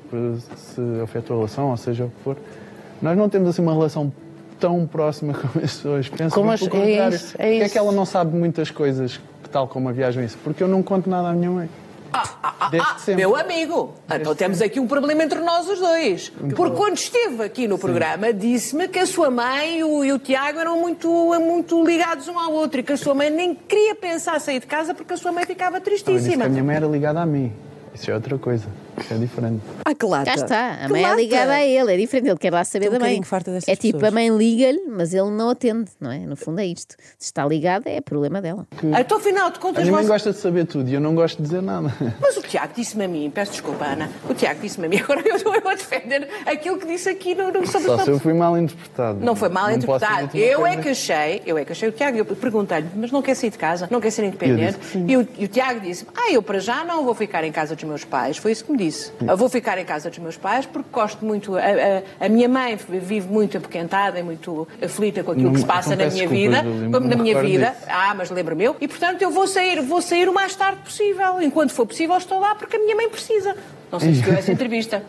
se 0.57 0.81
afetou 1.03 1.35
a 1.37 1.39
relação, 1.41 1.71
ou 1.71 1.77
seja 1.77 2.05
o 2.05 2.09
que 2.11 2.23
for, 2.23 2.37
nós 3.03 3.17
não 3.19 3.29
temos 3.29 3.49
assim 3.49 3.63
uma 3.63 3.73
relação 3.73 4.13
tão 4.61 4.87
próxima 4.87 5.35
como 5.39 5.65
as 5.65 5.75
pessoas 5.75 6.09
pensam. 6.09 6.31
Como 6.31 6.47
mas 6.47 6.63
as- 6.63 6.69
pelo 6.69 6.83
é 6.83 6.87
contrário, 6.87 7.17
isso, 7.17 7.27
é 7.27 7.31
porque 7.31 7.43
é 7.43 7.65
isso. 7.65 7.73
que 7.73 7.79
ela 7.79 7.93
não 7.93 8.07
sabe 8.07 8.37
muitas 8.37 8.71
coisas, 8.71 9.21
tal 9.51 9.67
como 9.67 9.89
a 9.89 9.93
viagem 9.93 10.25
isso? 10.25 10.39
Porque 10.45 10.63
eu 10.63 10.69
não 10.69 10.81
conto 10.83 11.11
nada 11.11 11.29
à 11.29 11.33
minha 11.33 11.51
mãe. 11.51 11.69
Desde 12.71 12.89
Ah, 12.89 12.99
sempre. 12.99 13.17
meu 13.17 13.37
amigo, 13.37 13.95
então 14.13 14.35
temos 14.35 14.63
aqui 14.63 14.79
um 14.81 14.87
problema 14.87 15.23
entre 15.23 15.41
nós 15.41 15.69
os 15.69 15.79
dois. 15.79 16.33
Porque 16.55 16.77
quando 16.77 16.97
esteve 16.97 17.43
aqui 17.43 17.67
no 17.69 17.79
programa, 17.79 18.33
disse-me 18.33 18.89
que 18.89 18.99
a 18.99 19.07
sua 19.07 19.31
mãe 19.31 19.79
e 19.81 19.85
o, 19.85 20.05
e 20.05 20.13
o 20.13 20.19
Tiago 20.19 20.59
eram 20.61 20.79
muito, 20.81 21.09
muito 21.41 21.85
ligados 21.85 22.29
um 22.29 22.39
ao 22.39 22.53
outro 22.53 22.81
e 22.81 22.83
que 22.83 22.93
a 22.93 22.97
sua 22.97 23.15
mãe 23.15 23.31
nem 23.31 23.55
queria 23.55 23.95
pensar 23.95 24.41
sair 24.41 24.61
de 24.61 24.67
casa 24.67 24.95
porque 24.95 25.15
a 25.15 25.17
sua 25.17 25.33
mãe 25.33 25.45
ficava 25.45 25.79
que 25.79 25.85
tristíssima. 25.85 26.45
a 26.45 26.49
minha 26.49 26.65
mãe 26.65 26.77
era 26.77 26.87
ligada 26.87 27.21
a 27.21 27.27
mim. 27.27 27.53
Isso 27.95 28.11
é 28.11 28.15
outra 28.15 28.37
coisa. 28.39 28.67
Isso 28.99 29.15
é 29.15 29.19
diferente. 29.19 29.61
Ah, 29.85 29.95
que 29.95 30.05
lata. 30.07 30.25
Cá 30.25 30.35
está, 30.35 30.71
a 30.75 30.87
Que 30.87 30.93
mãe 30.93 31.05
é 31.05 31.15
ligada 31.17 31.53
a 31.53 31.65
ele, 31.65 31.95
é 31.95 31.97
diferente, 31.97 32.29
ele 32.29 32.39
quer 32.39 32.53
lá 32.53 32.65
saber 32.65 32.87
Estou 32.87 32.97
um 32.97 32.99
da 33.01 33.05
mãe. 33.07 33.15
bocadinho 33.21 33.27
farta 33.27 33.51
é 33.67 33.77
tipo, 33.77 33.99
pessoas. 33.99 34.05
a 34.05 34.15
mãe 34.15 34.29
liga-lhe, 34.37 34.83
mas 34.89 35.15
ele 35.15 35.31
não 35.31 35.51
atende, 35.51 35.91
não 36.01 36.11
é? 36.13 36.19
No 36.19 36.37
fundo 36.37 36.61
é 36.61 36.67
isto. 36.67 36.97
Se 37.19 37.27
está 37.27 37.45
ligada, 37.47 37.89
é 37.89 38.01
problema 38.01 38.41
dela. 38.41 38.67
Então, 39.01 39.19
afinal 39.19 39.51
de 39.51 39.59
A 39.59 39.61
contas, 39.61 39.83
minha 39.85 39.93
mãe 39.95 40.03
você- 40.05 40.09
gosta 40.09 40.33
de 40.33 40.39
saber 40.39 40.67
tudo 40.67 40.89
e 40.89 40.95
eu 40.95 41.01
não 41.01 41.15
gosto 41.15 41.37
de 41.39 41.43
dizer 41.45 41.63
nada. 41.63 41.93
Mas 42.21 42.37
o 42.37 42.43
Tiago 42.43 42.73
disse-me 42.77 43.05
a 43.05 43.09
mim, 43.09 43.31
peço 43.35 43.53
desculpa, 43.53 43.85
Ana, 43.85 44.11
o 44.29 44.35
Tiago 44.35 44.61
disse-me 44.61 44.87
a 44.87 44.89
mim, 44.91 44.99
agora 45.03 45.23
eu 45.29 45.37
estou 45.37 45.53
a 45.53 45.75
defender 45.75 46.29
aquilo 46.47 46.79
que 46.79 46.87
disse 46.87 47.09
aqui 47.09 47.35
no, 47.35 47.51
no 47.53 47.67
sobre 47.67 47.87
Só 47.89 47.99
se 47.99 48.11
eu 48.11 48.19
fui 48.21 48.33
mal 48.35 48.57
interpretado. 48.59 49.19
Não 49.25 49.35
foi 49.37 49.49
mal 49.49 49.69
Não 49.69 49.77
interpretado. 49.77 50.37
Eu 50.37 50.67
é 50.67 50.77
que 50.77 50.89
achei, 50.91 51.43
eu 51.47 51.57
é 51.59 51.65
que 51.65 51.73
achei 51.73 51.89
o 51.89 51.93
Tiago, 51.93 52.19
eu 52.19 52.25
perguntei-lhe, 52.25 52.89
mas 52.97 53.11
não 53.13 53.23
quer 53.23 53.35
sair 53.35 53.51
de 53.51 53.59
casa, 53.59 53.89
não 53.91 54.01
quer 54.01 54.11
ser 54.11 54.25
independente? 54.25 54.79
Que. 54.79 54.99
E 54.99 55.17
o, 55.17 55.29
e 55.39 55.45
o 55.45 55.49
Tiago 55.49 55.81
disse, 55.81 56.07
ah, 56.17 56.31
eu 56.33 56.43
para 56.43 56.59
já 56.59 56.85
não 56.85 57.05
vou 57.05 57.15
ficar 57.15 57.45
em 57.45 57.53
casa 57.53 57.75
dos 57.85 57.89
meus 57.91 58.05
pais. 58.05 58.37
Foi 58.37 58.51
isso 58.53 58.65
que 58.65 58.73
me 58.73 58.79
disse. 58.79 59.13
Eu 59.27 59.37
vou 59.37 59.49
ficar 59.49 59.79
em 59.79 59.85
casa 59.85 60.11
dos 60.11 60.19
meus 60.19 60.37
pais 60.37 60.67
porque 60.67 60.89
gosto 60.93 61.25
muito, 61.25 61.57
a, 61.57 61.61
a- 61.61 62.27
a 62.27 62.29
minha 62.29 62.49
mãe 62.49 62.77
vive 62.89 63.29
muito 63.29 63.57
apoquentada 63.59 64.19
e 64.19 64.23
muito 64.23 64.67
aflita 64.83 65.23
com 65.23 65.31
aquilo 65.33 65.47
Não- 65.47 65.53
que 65.55 65.61
se 65.61 65.67
passa 65.67 65.95
na 65.95 66.07
minha 66.07 66.27
vida, 66.29 66.63
como 66.93 67.07
na 67.09 67.17
minha 67.17 67.41
vida. 67.41 67.71
disso. 67.71 67.87
Ah, 67.89 68.15
mas 68.17 68.31
lembro-me 68.31 68.65
eu. 68.65 68.77
E 68.81 68.89
portanto 68.89 69.23
eu 69.23 69.31
vou 69.31 69.47
sair, 69.47 69.81
vou 69.83 70.03
sair 70.03 70.29
o 70.29 70.35
mais 70.35 70.55
tarde 70.57 70.81
possível. 70.83 71.41
Enquanto 71.41 71.73
for 71.73 71.87
possível 71.87 72.17
estou 72.17 72.39
lá 72.41 72.55
porque 72.55 72.77
a 72.77 72.79
minha 72.79 72.97
mãe 72.97 73.09
precisa. 73.09 73.55
Não 73.93 74.01
sei 74.01 74.15
se 74.15 74.23
viu 74.23 74.35
essa 74.35 74.51
entrevista. 74.51 75.03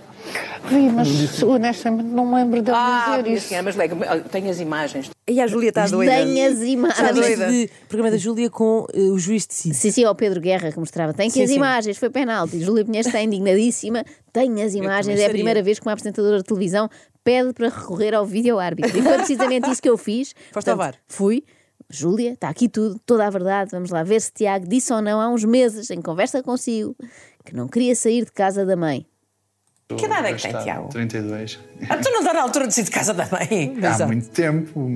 Vi, 0.69 0.89
mas 0.89 1.43
honestamente 1.43 2.07
não 2.07 2.25
me 2.25 2.35
lembro 2.35 2.61
dele 2.61 2.75
Ah, 2.77 3.17
dizer 3.21 3.35
isso. 3.37 3.47
senhora, 3.49 3.63
mas 3.65 3.75
lega 3.75 3.95
tenho 4.31 4.49
as 4.49 4.59
imagens. 4.59 5.09
E 5.27 5.39
a 5.39 5.47
Júlia 5.47 5.69
está 5.69 5.85
doida. 5.87 6.11
Tem 6.11 6.43
as 6.45 6.53
Está 6.53 6.65
imagens. 6.65 7.13
doida. 7.15 7.47
de 7.51 7.69
programa 7.87 8.11
da 8.11 8.17
Júlia 8.17 8.49
com 8.49 8.85
eh, 8.93 8.99
o 9.01 9.17
juiz 9.19 9.45
de 9.45 9.53
si. 9.53 9.73
Sim, 9.73 9.91
sim, 9.91 10.03
ao 10.03 10.15
Pedro 10.15 10.41
Guerra 10.41 10.71
que 10.71 10.79
mostrava. 10.79 11.13
Tem 11.13 11.27
que 11.27 11.33
Sim, 11.35 11.43
as 11.43 11.49
sim. 11.49 11.55
imagens, 11.57 11.97
foi 11.97 12.09
penalti. 12.09 12.59
Júlia 12.59 12.83
Pinheiro 12.83 13.07
está 13.07 13.21
indignadíssima. 13.21 14.03
Tem 14.33 14.61
as 14.63 14.73
imagens. 14.73 15.19
É 15.19 15.25
a 15.27 15.29
primeira 15.29 15.61
vez 15.61 15.79
que 15.79 15.85
uma 15.85 15.93
apresentadora 15.93 16.37
de 16.37 16.43
televisão 16.43 16.89
pede 17.23 17.53
para 17.53 17.69
recorrer 17.69 18.13
ao 18.15 18.25
vídeo 18.25 18.57
árbitro. 18.59 18.97
E 18.97 19.01
foi 19.01 19.13
precisamente 19.17 19.69
isso 19.69 19.81
que 19.81 19.89
eu 19.89 19.97
fiz. 19.97 20.33
Foste 20.51 20.69
ao 20.69 20.77
VAR? 20.77 20.95
Fui. 21.07 21.43
Júlia, 21.89 22.33
está 22.33 22.49
aqui 22.49 22.67
tudo, 22.67 22.99
toda 23.05 23.27
a 23.27 23.29
verdade. 23.29 23.69
Vamos 23.71 23.91
lá 23.91 24.01
ver 24.03 24.19
se 24.19 24.31
Tiago 24.33 24.67
disse 24.67 24.91
ou 24.91 25.01
não 25.01 25.21
há 25.21 25.29
uns 25.29 25.43
meses, 25.43 25.91
em 25.91 26.01
conversa 26.01 26.41
consigo, 26.41 26.95
que 27.45 27.55
não 27.55 27.67
queria 27.67 27.95
sair 27.95 28.25
de 28.25 28.31
casa 28.31 28.65
da 28.65 28.75
mãe. 28.75 29.05
Que 29.87 30.05
idade 30.05 30.27
é 30.29 30.33
que 30.33 30.41
tem, 30.41 30.63
Tiago? 30.63 30.89
32. 30.89 31.59
Ah, 31.87 31.97
tu 31.97 32.09
não 32.09 32.19
está 32.19 32.33
na 32.33 32.41
altura 32.41 32.67
de 32.67 32.73
sair 32.73 32.85
de 32.85 32.91
casa 32.91 33.13
da 33.13 33.27
mãe? 33.27 33.77
Há 33.83 34.07
muito 34.07 34.29
tempo, 34.29 34.89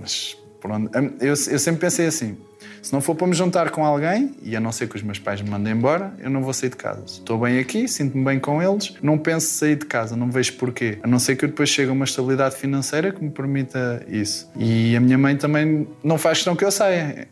mas 0.00 0.36
pronto. 0.60 0.90
Eu, 1.20 1.28
eu 1.28 1.36
sempre 1.36 1.80
pensei 1.80 2.06
assim: 2.06 2.36
se 2.82 2.92
não 2.92 3.00
for 3.00 3.14
para 3.14 3.28
me 3.28 3.34
juntar 3.34 3.70
com 3.70 3.84
alguém, 3.84 4.34
e 4.42 4.56
a 4.56 4.60
não 4.60 4.72
ser 4.72 4.88
que 4.88 4.96
os 4.96 5.02
meus 5.02 5.20
pais 5.20 5.40
me 5.40 5.48
mandem 5.48 5.72
embora, 5.72 6.12
eu 6.18 6.28
não 6.28 6.42
vou 6.42 6.52
sair 6.52 6.70
de 6.70 6.76
casa. 6.76 7.04
Estou 7.04 7.38
bem 7.38 7.60
aqui, 7.60 7.86
sinto-me 7.86 8.24
bem 8.24 8.40
com 8.40 8.60
eles, 8.60 8.94
não 9.00 9.16
penso 9.16 9.46
sair 9.46 9.76
de 9.76 9.86
casa, 9.86 10.16
não 10.16 10.28
vejo 10.28 10.54
porquê. 10.54 10.98
A 11.04 11.06
não 11.06 11.20
ser 11.20 11.36
que 11.36 11.44
eu 11.44 11.48
depois 11.48 11.68
chegue 11.68 11.90
a 11.90 11.92
uma 11.92 12.04
estabilidade 12.04 12.56
financeira 12.56 13.12
que 13.12 13.22
me 13.22 13.30
permita 13.30 14.04
isso. 14.08 14.50
E 14.56 14.96
a 14.96 15.00
minha 15.00 15.16
mãe 15.16 15.36
também 15.36 15.86
não 16.02 16.18
faz 16.18 16.38
questão 16.38 16.56
que 16.56 16.64
eu 16.64 16.72
saia. 16.72 17.28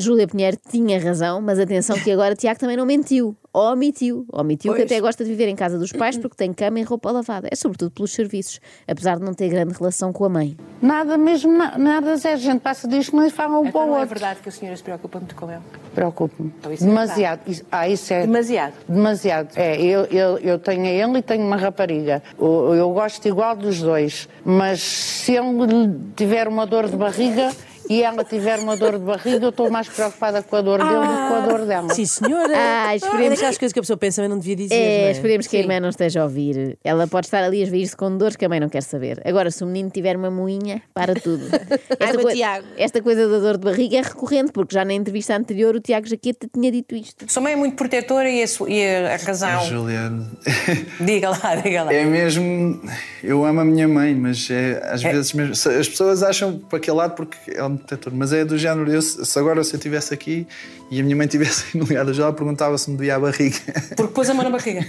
Júlia 0.00 0.26
Pinheiro 0.26 0.56
tinha 0.70 0.98
razão, 1.00 1.40
mas 1.40 1.58
atenção 1.58 1.98
que 1.98 2.10
agora 2.10 2.34
Tiago 2.34 2.58
também 2.58 2.76
não 2.76 2.86
mentiu. 2.86 3.36
Omitiu. 3.52 4.24
Omitiu 4.32 4.72
que 4.72 4.78
Pois. 4.78 4.90
até 4.92 5.00
gosta 5.00 5.24
de 5.24 5.30
viver 5.30 5.48
em 5.48 5.56
casa 5.56 5.76
dos 5.76 5.90
pais 5.92 6.16
porque 6.16 6.36
tem 6.36 6.52
cama 6.52 6.78
e 6.78 6.82
roupa 6.84 7.10
lavada. 7.10 7.48
É 7.50 7.56
sobretudo 7.56 7.90
pelos 7.90 8.12
serviços, 8.12 8.60
apesar 8.86 9.18
de 9.18 9.24
não 9.24 9.34
ter 9.34 9.48
grande 9.48 9.74
relação 9.76 10.12
com 10.12 10.24
a 10.24 10.28
mãe. 10.28 10.56
Nada 10.80 11.18
mesmo, 11.18 11.50
na- 11.52 11.76
nada 11.76 12.16
zero. 12.16 12.36
A 12.36 12.38
gente 12.38 12.60
passa 12.60 12.86
disto, 12.86 13.14
mas 13.16 13.32
fala 13.32 13.58
um 13.58 13.62
para 13.62 13.68
Então 13.70 13.82
o 13.82 13.86
não 13.86 13.96
é 13.96 14.00
outro. 14.00 14.14
verdade 14.14 14.40
que 14.40 14.48
a 14.48 14.52
senhora 14.52 14.76
se 14.76 14.82
preocupa 14.84 15.18
muito 15.18 15.34
com 15.34 15.50
ele? 15.50 15.60
Preocupo-me. 15.94 16.52
Então 16.58 16.70
é 16.70 16.76
Demasiado. 16.76 17.40
Isso- 17.46 17.64
ah, 17.72 17.88
isso 17.88 18.12
é. 18.12 18.20
Demasiado. 18.20 18.74
Demasiado. 18.88 19.48
É, 19.56 19.80
eu, 19.82 20.04
eu, 20.04 20.38
eu 20.38 20.58
tenho 20.58 20.86
ele 20.86 21.18
e 21.18 21.22
tenho 21.22 21.44
uma 21.44 21.56
rapariga. 21.56 22.22
Eu, 22.38 22.74
eu 22.74 22.90
gosto 22.92 23.26
igual 23.26 23.56
dos 23.56 23.80
dois. 23.80 24.28
Mas 24.44 24.80
se 24.80 25.32
ele 25.32 25.98
tiver 26.16 26.46
uma 26.46 26.64
dor 26.66 26.88
de 26.88 26.96
barriga 26.96 27.50
e 27.90 28.02
ela 28.02 28.24
tiver 28.24 28.58
uma 28.60 28.76
dor 28.76 28.92
de 28.98 29.04
barriga, 29.04 29.44
eu 29.44 29.50
estou 29.50 29.68
mais 29.70 29.88
preocupada 29.88 30.42
com 30.42 30.56
a 30.56 30.62
dor 30.62 30.78
dele 30.78 30.94
do 30.94 31.00
que 31.00 31.28
com 31.28 31.34
a 31.34 31.40
dor 31.40 31.66
dela. 31.66 31.92
Sim, 31.94 32.06
senhora. 32.06 32.54
Ah, 32.56 32.92
É 32.92 32.96
esperemos- 32.96 33.30
daquelas 33.30 33.58
coisas 33.58 33.72
que 33.72 33.78
a 33.78 33.82
pessoa 33.82 33.96
pensa, 33.96 34.22
mas 34.22 34.30
não 34.30 34.38
devia 34.38 34.56
dizer. 34.56 34.74
É, 34.74 35.00
não 35.02 35.08
é? 35.08 35.10
esperemos 35.10 35.46
que 35.48 35.56
a 35.56 35.58
Sim. 35.58 35.64
irmã 35.64 35.80
não 35.80 35.88
esteja 35.90 36.20
a 36.20 36.24
ouvir. 36.24 36.78
Ela 36.84 37.06
pode 37.06 37.26
estar 37.26 37.42
ali 37.42 37.60
a 37.60 37.64
esvair-se 37.64 37.96
com 37.96 38.16
dores 38.16 38.36
que 38.36 38.44
a 38.44 38.48
mãe 38.48 38.60
não 38.60 38.68
quer 38.68 38.82
saber. 38.82 39.20
Agora, 39.24 39.50
se 39.50 39.62
o 39.64 39.66
menino 39.66 39.90
tiver 39.90 40.16
uma 40.16 40.30
moinha, 40.30 40.80
para 40.94 41.14
tudo. 41.14 41.44
Esta, 41.98 42.18
coi- 42.22 42.34
Tiago. 42.34 42.66
esta 42.78 43.02
coisa 43.02 43.28
da 43.28 43.38
dor 43.38 43.58
de 43.58 43.64
barriga 43.64 43.96
é 43.98 44.02
recorrente, 44.02 44.52
porque 44.52 44.74
já 44.74 44.84
na 44.84 44.94
entrevista 44.94 45.36
anterior 45.36 45.74
o 45.74 45.80
Tiago 45.80 46.06
Jaqueta 46.06 46.48
tinha 46.52 46.70
dito 46.70 46.94
isto. 46.94 47.24
Sua 47.30 47.42
mãe 47.42 47.54
é 47.54 47.56
muito 47.56 47.74
protetora 47.76 48.28
e 48.30 48.42
a, 48.42 48.46
e 48.68 48.86
a 49.06 49.16
razão. 49.16 49.64
Juliana. 49.64 50.30
Diga 51.00 51.30
lá, 51.30 51.54
diga 51.56 51.82
lá. 51.84 51.92
É 51.92 52.04
mesmo. 52.04 52.80
Eu 53.22 53.44
amo 53.44 53.60
a 53.60 53.64
minha 53.64 53.88
mãe, 53.88 54.14
mas 54.14 54.48
é, 54.50 54.80
às 54.90 55.02
vezes 55.02 55.32
mesmo. 55.32 55.52
As 55.52 55.88
pessoas 55.88 56.22
acham 56.22 56.58
para 56.58 56.78
aquele 56.78 56.96
lado 56.96 57.14
porque 57.14 57.36
é 57.52 57.64
um 57.64 57.76
protetor, 57.80 58.12
mas 58.14 58.32
é 58.32 58.44
do 58.44 58.56
género. 58.56 58.90
Eu, 58.90 59.02
se 59.02 59.38
agora 59.38 59.62
se 59.64 59.74
eu 59.74 59.78
estivesse 59.78 60.14
aqui 60.14 60.46
e 60.90 61.00
a 61.00 61.02
minha 61.02 61.16
mãe 61.16 61.26
estivesse 61.26 61.74
no 61.76 61.84
lugar 61.84 62.04
dela, 62.04 62.32
perguntava 62.32 62.76
se 62.78 62.90
me 62.90 62.96
doía 62.96 63.16
a 63.16 63.20
barriga. 63.20 63.56
Porque 63.96 64.14
pôs 64.14 64.30
a 64.30 64.34
mão 64.34 64.44
na 64.44 64.50
barriga. 64.50 64.86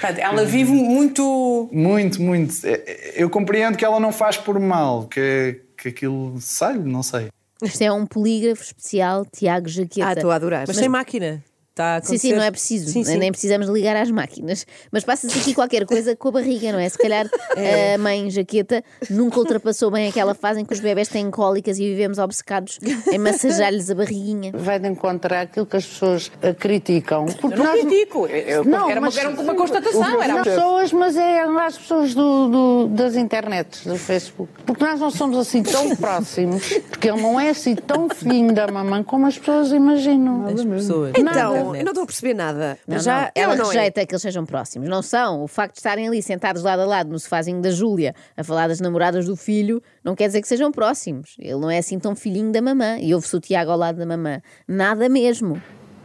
Portanto, 0.00 0.18
ela 0.18 0.44
vive 0.44 0.72
muito. 0.72 1.68
muito, 1.72 2.22
muito. 2.22 2.54
É- 2.66 2.72
é- 2.86 3.12
Eu 3.22 3.28
compreendo 3.28 3.76
que 3.76 3.84
ela 3.84 3.98
não 4.00 4.12
faz 4.12 4.36
por 4.36 4.58
mal, 4.58 5.06
que, 5.08 5.60
que 5.76 5.88
aquilo 5.88 6.36
sai, 6.40 6.78
não 6.78 7.02
sei. 7.02 7.28
Isto 7.62 7.82
é 7.82 7.92
um 7.92 8.06
polígrafo 8.06 8.62
especial, 8.62 9.26
Tiago 9.26 9.68
Jaqueta. 9.68 10.06
Ah, 10.08 10.12
estou 10.14 10.30
a 10.30 10.34
adorar. 10.36 10.64
Mas 10.66 10.76
sem 10.76 10.88
máquina. 10.88 11.44
Está 11.80 11.96
a 11.96 12.02
Sim, 12.02 12.06
sim, 12.06 12.14
acontecer. 12.28 12.36
não 12.36 12.42
é 12.44 12.50
preciso. 12.50 12.92
Sim, 12.92 13.04
sim. 13.04 13.16
Nem 13.16 13.30
precisamos 13.32 13.68
ligar 13.68 13.96
às 13.96 14.10
máquinas. 14.10 14.66
Mas 14.92 15.02
passa-se 15.02 15.38
aqui 15.38 15.54
qualquer 15.54 15.86
coisa 15.86 16.14
com 16.14 16.28
a 16.28 16.32
barriga, 16.32 16.72
não 16.72 16.78
é? 16.78 16.88
Se 16.88 16.98
calhar 16.98 17.26
a 17.94 17.98
mãe 17.98 18.28
Jaqueta 18.30 18.84
nunca 19.08 19.38
ultrapassou 19.38 19.90
bem 19.90 20.08
aquela 20.08 20.34
fase 20.34 20.60
em 20.60 20.64
que 20.64 20.72
os 20.74 20.80
bebés 20.80 21.08
têm 21.08 21.30
cólicas 21.30 21.78
e 21.78 21.82
vivemos 21.88 22.18
obcecados 22.18 22.78
em 23.10 23.18
massajar-lhes 23.18 23.90
a 23.90 23.94
barriguinha. 23.94 24.52
Vai 24.54 24.78
de 24.78 24.88
encontrar 24.88 25.42
aquilo 25.42 25.64
que 25.66 25.76
as 25.76 25.86
pessoas 25.86 26.30
eh, 26.42 26.52
criticam. 26.52 27.24
Porque 27.26 27.54
Eu 27.54 27.58
não 27.58 27.64
nós- 27.72 27.80
critico. 27.80 28.26
Eu- 28.26 28.64
eu- 28.64 28.88
era, 28.90 29.00
uma, 29.00 29.08
era 29.08 29.28
uma 29.30 29.54
constatação. 29.54 30.22
Era 30.22 30.34
Não 30.34 30.42
pessoas, 30.42 30.92
mas 30.92 31.16
é 31.16 31.40
as 31.40 31.78
pessoas 31.78 32.14
do, 32.14 32.48
do- 32.48 32.88
das 32.88 33.16
internets, 33.16 33.86
do 33.86 33.96
Facebook. 33.96 34.52
Porque 34.66 34.84
nós 34.84 35.00
não 35.00 35.10
somos 35.10 35.38
assim 35.38 35.62
tão 35.62 35.94
próximos, 35.96 36.68
porque 36.90 37.08
ele 37.08 37.20
não 37.22 37.38
é 37.40 37.48
assim 37.50 37.74
tão 37.74 38.08
filhinho 38.08 38.52
da 38.52 38.66
mamãe 38.68 39.02
como 39.02 39.26
as 39.26 39.38
pessoas 39.38 39.72
imaginam. 39.72 40.46
As 40.46 40.64
pessoas. 40.64 41.12
Então, 41.16 41.69
Eu 41.78 41.84
não 41.84 41.92
estou 41.92 42.02
a 42.02 42.06
perceber 42.06 42.34
nada. 42.34 42.78
Não, 42.86 42.98
Já 42.98 43.22
não. 43.22 43.30
Ela 43.34 43.54
é 43.54 43.56
não 43.56 43.64
é? 43.64 43.68
rejeita 43.68 44.06
que 44.06 44.12
eles 44.14 44.22
sejam 44.22 44.44
próximos. 44.44 44.88
Não 44.88 45.02
são. 45.02 45.42
O 45.42 45.48
facto 45.48 45.74
de 45.74 45.78
estarem 45.80 46.06
ali 46.08 46.22
sentados 46.22 46.62
lado 46.62 46.80
a 46.82 46.86
lado 46.86 47.10
no 47.10 47.18
sofazinho 47.18 47.60
da 47.60 47.70
Júlia 47.70 48.14
a 48.36 48.42
falar 48.44 48.68
das 48.68 48.80
namoradas 48.80 49.26
do 49.26 49.36
filho 49.36 49.82
não 50.04 50.14
quer 50.14 50.26
dizer 50.26 50.40
que 50.42 50.48
sejam 50.48 50.70
próximos. 50.72 51.36
Ele 51.38 51.58
não 51.58 51.70
é 51.70 51.78
assim 51.78 51.98
tão 51.98 52.14
filhinho 52.16 52.52
da 52.52 52.60
mamã. 52.62 52.98
E 52.98 53.14
ouve-se 53.14 53.36
o 53.36 53.40
Tiago 53.40 53.70
ao 53.70 53.78
lado 53.78 53.96
da 53.98 54.06
mamã. 54.06 54.40
Nada 54.66 55.08
mesmo. 55.08 55.60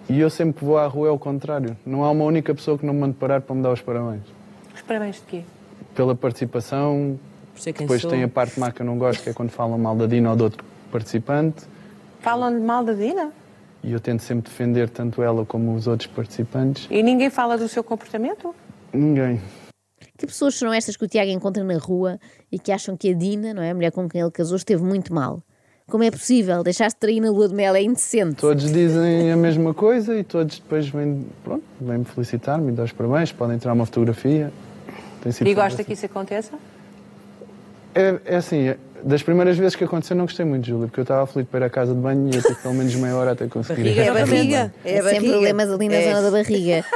E 0.07 0.19
eu 0.19 0.29
sempre 0.29 0.60
que 0.60 0.65
vou 0.65 0.77
à 0.77 0.86
rua 0.86 1.07
é 1.07 1.12
o 1.12 1.17
contrário. 1.17 1.75
Não 1.86 2.03
há 2.03 2.12
uma 2.12 2.24
única 2.25 2.53
pessoa 2.53 2.77
que 2.77 2.86
não 2.86 2.93
me 2.93 3.00
mande 3.01 3.15
parar 3.15 3.41
para 3.41 3.55
me 3.55 3.63
dar 3.63 3.72
os 3.74 3.81
parabéns. 3.81 4.22
Os 4.75 4.81
parabéns 4.81 5.15
de 5.15 5.22
quê? 5.24 5.41
Pela 5.95 6.13
participação, 6.13 7.19
Por 7.53 7.62
ser 7.62 7.74
quem 7.74 7.86
depois 7.88 8.01
sou. 8.01 8.12
tem 8.12 8.22
a 8.24 8.27
parte 8.27 8.60
má 8.60 8.72
que 8.72 8.81
eu 8.81 8.86
não 8.86 8.98
gosto, 8.98 9.24
que 9.24 9.29
é 9.29 9.34
quando 9.34 9.50
falam 9.50 9.77
mal 9.77 9.95
da 9.95 10.05
Dina 10.05 10.29
ou 10.29 10.36
de 10.36 10.43
outro 10.43 10.63
participante. 10.91 11.63
Falam 12.19 12.60
mal 12.62 12.84
da 12.84 12.93
Dina? 12.93 13.31
E 13.86 13.94
eu 13.94 14.00
tento 14.00 14.24
sempre 14.24 14.50
defender 14.50 14.89
tanto 14.89 15.22
ela 15.22 15.46
como 15.46 15.75
os 15.75 15.86
outros 15.86 16.08
participantes. 16.08 16.88
E 16.89 17.04
ninguém 17.04 17.30
fala 17.30 17.56
do 17.56 17.70
seu 17.70 17.84
comportamento? 17.84 18.56
Ninguém. 18.92 19.39
Que 20.18 20.25
pessoas 20.25 20.56
serão 20.56 20.74
estas 20.74 20.98
que 20.98 21.06
o 21.06 21.08
Tiago 21.08 21.30
encontra 21.30 21.63
na 21.63 21.77
rua 21.77 22.20
e 22.51 22.58
que 22.58 22.72
acham 22.72 22.98
que 22.98 23.12
a 23.12 23.13
Dina, 23.13 23.54
não 23.54 23.62
é? 23.62 23.70
A 23.70 23.75
mulher 23.75 23.92
com 23.92 24.10
quem 24.10 24.22
ele 24.22 24.32
casou, 24.32 24.58
esteve 24.58 24.82
muito 24.82 25.13
mal? 25.13 25.39
Como 25.88 26.04
é 26.04 26.10
possível? 26.10 26.63
Deixar-se 26.63 26.96
trair 26.96 27.20
na 27.20 27.30
lua 27.30 27.48
de 27.48 27.54
mel 27.54 27.75
é 27.75 27.84
indecente. 27.84 28.38
Todos 28.38 28.72
dizem 28.72 29.32
a 29.32 29.38
mesma 29.38 29.72
coisa 29.72 30.18
e 30.18 30.24
todos 30.24 30.58
depois 30.58 30.89
vêm, 30.89 31.24
pronto, 31.44 31.63
vêm-me 31.80 32.06
felicitar-me, 32.06 32.65
me 32.65 32.72
dar 32.72 32.86
os 32.86 32.92
parabéns, 32.92 33.32
podem 33.32 33.60
tirar 33.60 33.74
uma 33.74 33.86
fotografia. 33.86 34.51
Tem 35.22 35.32
sido 35.32 35.48
E 35.48 35.54
gosta 35.54 35.70
sempre 35.70 35.86
que 35.86 35.94
isso 35.94 36.08
aconteça? 36.08 36.54
É, 37.94 38.20
é 38.25 38.36
assim, 38.38 38.70
é- 38.70 38.77
das 39.05 39.21
primeiras 39.24 39.57
vezes 39.57 39.75
que 39.75 39.83
aconteceu 39.83 40.15
não 40.17 40.25
gostei 40.25 40.45
muito, 40.45 40.67
Júlia, 40.67 40.88
porque 40.88 41.00
eu 41.00 41.03
estava 41.03 41.24
aflito 41.24 41.47
para 41.47 41.59
ir 41.62 41.63
à 41.67 41.69
casa 41.69 41.93
de 41.93 42.00
banho 42.00 42.29
e 42.29 42.35
ia 42.35 42.41
ter 42.41 42.55
pelo 42.55 42.74
menos 42.74 42.93
meia 42.95 43.15
hora 43.15 43.31
até 43.31 43.47
conseguir. 43.47 43.83
Barriga 43.83 44.01
É 44.03 44.12
barriga. 44.12 44.74
É 44.83 45.00
a 45.00 45.03
Sem 45.03 45.13
barriga. 45.13 45.31
problemas 45.33 45.71
ali 45.71 45.88
na 45.89 45.95
É. 45.95 46.03
zona 46.13 46.21
da 46.24 46.31
barriga. 46.31 46.85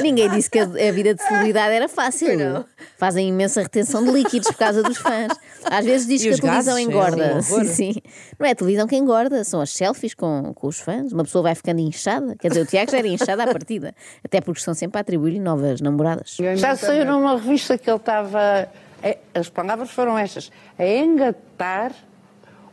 Ninguém 0.00 0.28
disse 0.30 0.50
que 0.50 0.58
a 0.58 0.66
vida 0.92 1.14
de 1.14 1.22
celebridade 1.22 1.72
era 1.72 1.88
fácil. 1.88 2.28
Fazem 2.96 3.28
imensa 3.28 3.62
retenção 3.62 4.04
de 4.04 4.10
líquidos 4.10 4.48
por 4.50 4.56
causa 4.58 4.82
dos 4.82 4.96
fãs. 4.98 5.28
Às 5.70 5.84
vezes 5.84 6.06
diz 6.06 6.22
E 6.22 6.28
que 6.30 6.34
a 6.34 6.38
televisão 6.38 6.74
gases, 6.74 6.76
é 6.76 6.82
engorda. 6.82 7.28
horror. 7.30 7.42
sim, 7.42 7.64
sim. 7.64 7.94
Não 8.38 8.46
é 8.46 8.50
a 8.50 8.54
televisão 8.56 8.88
que 8.88 8.96
engorda, 8.96 9.44
são 9.44 9.60
as 9.60 9.70
selfies 9.70 10.14
com, 10.14 10.52
com 10.52 10.66
os 10.66 10.80
fãs. 10.80 11.12
Uma 11.12 11.22
pessoa 11.22 11.42
vai 11.42 11.54
ficando 11.54 11.80
inchada. 11.80 12.34
Quer 12.36 12.48
dizer, 12.48 12.62
o 12.62 12.66
Tiago 12.66 12.90
já 12.90 12.98
era 12.98 13.06
inchado 13.06 13.40
à 13.40 13.46
partida. 13.46 13.94
Até 14.24 14.40
porque 14.40 14.58
estão 14.58 14.74
sempre 14.74 14.98
a 14.98 15.00
atribuir-lhe 15.00 15.38
novas 15.38 15.80
namoradas. 15.80 16.36
Já 16.56 16.74
saiu 16.74 17.04
numa 17.04 17.34
revista 17.36 17.78
que 17.78 17.88
ele 17.88 17.98
estava. 17.98 18.68
É, 19.02 19.18
As 19.34 19.48
palavras 19.48 19.90
foram 19.90 20.18
estas: 20.18 20.50
a 20.78 20.84
engatar 20.84 21.92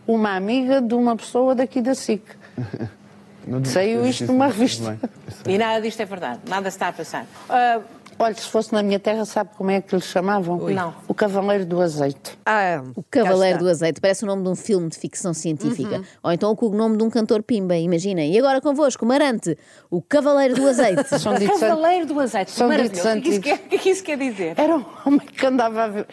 uma 0.07 0.35
amiga 0.35 0.81
de 0.81 0.93
uma 0.93 1.15
pessoa 1.15 1.55
daqui 1.55 1.81
da 1.81 1.95
SIC. 1.95 2.23
Saiu 3.65 4.05
isto 4.05 4.25
numa 4.25 4.47
revista. 4.47 4.97
sei. 5.43 5.55
E 5.55 5.57
nada 5.57 5.79
disto 5.79 5.99
é 6.01 6.05
verdade. 6.05 6.39
Nada 6.47 6.69
se 6.71 6.77
está 6.77 6.87
a 6.87 6.93
passar. 6.93 7.25
Ah, 7.47 7.79
Olha, 8.17 8.33
se 8.33 8.47
fosse 8.47 8.71
na 8.71 8.81
minha 8.81 8.97
terra, 8.97 9.25
sabe 9.25 9.49
como 9.57 9.69
é 9.71 9.81
que 9.81 9.93
lhe 9.93 10.01
chamavam? 10.01 10.57
Não. 10.69 10.93
O 11.05 11.13
Cavaleiro 11.13 11.65
do 11.65 11.81
Azeite. 11.81 12.37
Ah, 12.45 12.81
O 12.95 13.03
Cavaleiro 13.03 13.59
do 13.59 13.69
Azeite 13.69 13.99
parece 13.99 14.23
o 14.23 14.27
nome 14.27 14.41
de 14.43 14.49
um 14.49 14.55
filme 14.55 14.87
de 14.89 14.97
ficção 14.97 15.33
científica. 15.33 15.97
Uhum. 15.97 16.03
Ou 16.23 16.31
então 16.31 16.49
o 16.49 16.55
cognome 16.55 16.95
de 16.97 17.03
um 17.03 17.09
cantor 17.09 17.43
pimba, 17.43 17.75
imaginem. 17.75 18.33
E 18.33 18.39
agora 18.39 18.61
convosco, 18.61 19.05
Marante, 19.05 19.57
o 19.91 20.01
Cavaleiro 20.01 20.55
do 20.55 20.65
Azeite. 20.67 21.03
São 21.19 21.33
ditos 21.35 21.61
an- 21.61 21.67
Cavaleiro 21.69 22.05
do 22.05 22.19
azeite. 22.19 22.51
São 22.51 22.69
Maravilhoso. 22.69 23.01
O 23.01 23.21
que 23.21 23.29
isso 23.29 23.37
antigos. 23.37 23.39
quer- 23.39 23.75
O 23.75 23.79
que 23.79 23.89
isso 23.89 24.03
quer 24.03 24.17
dizer? 24.17 24.53
Era 24.57 24.77
um 24.77 24.85
homem 25.05 25.19
que 25.27 25.45
andava 25.45 25.83
a 25.83 25.87
ver. 25.89 26.07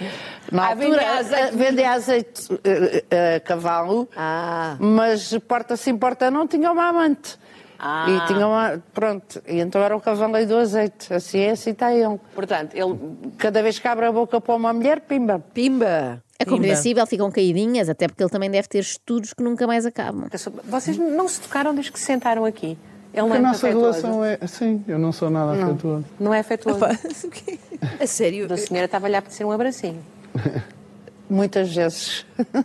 Na 0.51 0.65
A 0.65 0.69
altura, 0.71 0.89
vender 0.91 1.05
azeite. 1.07 1.43
a 1.43 1.51
vender 1.57 1.85
azeite 1.85 2.61
eh, 2.65 3.05
eh, 3.11 3.35
a 3.37 3.41
cavalo, 3.41 4.09
Ah. 4.17 4.77
mas 4.81 5.39
porta 5.47 5.77
sim, 5.77 5.97
porta 5.97 6.31
não, 6.33 6.49
tinha 6.49 6.71
uma 6.73 6.89
amante. 6.89 7.39
Ah. 7.85 8.07
E 8.09 8.27
tinha 8.29 8.47
uma. 8.47 8.81
Pronto, 8.95 9.43
e 9.45 9.59
então 9.59 9.83
era 9.83 9.97
o 9.97 10.01
cavaleiro 10.01 10.49
do 10.49 10.57
azeite. 10.57 11.13
Assim 11.13 11.41
é, 11.41 11.51
assim 11.51 11.71
está 11.71 11.93
ele. 11.93 12.21
Portanto, 12.33 12.75
ele. 12.77 12.97
Cada 13.37 13.61
vez 13.61 13.81
que 13.81 13.89
abre 13.89 14.07
a 14.07 14.13
boca 14.13 14.41
para 14.41 14.55
uma 14.55 14.73
mulher, 14.73 15.01
pimba. 15.01 15.43
Pimba. 15.53 16.23
É 16.39 16.45
compreensível, 16.45 17.05
ficam 17.07 17.31
caidinhas, 17.31 17.89
até 17.89 18.07
porque 18.07 18.23
ele 18.23 18.31
também 18.31 18.51
deve 18.51 18.69
ter 18.69 18.79
estudos 18.79 19.33
que 19.35 19.43
nunca 19.43 19.67
mais 19.67 19.85
acabam. 19.85 20.29
Vocês 20.65 20.97
não 20.97 21.27
se 21.29 21.41
tocaram 21.41 21.75
desde 21.75 21.91
que 21.91 21.99
se 21.99 22.07
sentaram 22.07 22.45
aqui. 22.45 22.79
Ele 23.13 23.27
não 23.27 23.33
A 23.33 23.37
é 23.37 23.41
nossa 23.41 23.67
muito 23.67 23.87
afetuoso. 23.87 24.07
relação 24.07 24.25
é 24.25 24.39
assim, 24.41 24.85
eu 24.89 24.99
não 24.99 25.13
sou 25.13 25.29
nada 25.29 25.53
afetuoso. 25.53 26.05
Não 26.19 26.33
é 26.33 26.39
afetuoso. 26.39 26.81
A 28.01 28.07
sério. 28.07 28.53
A 28.53 28.57
senhora 28.57 28.87
estava-lhe 28.87 29.17
a 29.17 29.19
apetecer 29.19 29.47
um 29.47 29.51
abracinho. 29.51 30.03
Muitas 31.29 31.75
vezes. 31.75 32.25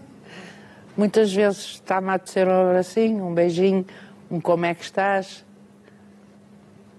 Muitas 0.96 1.32
vezes 1.32 1.60
está-me 1.76 2.10
a 2.10 2.14
apetecer 2.14 2.48
um 2.48 2.70
abracinho, 2.70 3.26
um 3.26 3.34
beijinho, 3.34 3.86
um 4.30 4.40
como 4.40 4.66
é 4.66 4.74
que 4.74 4.84
estás. 4.84 5.46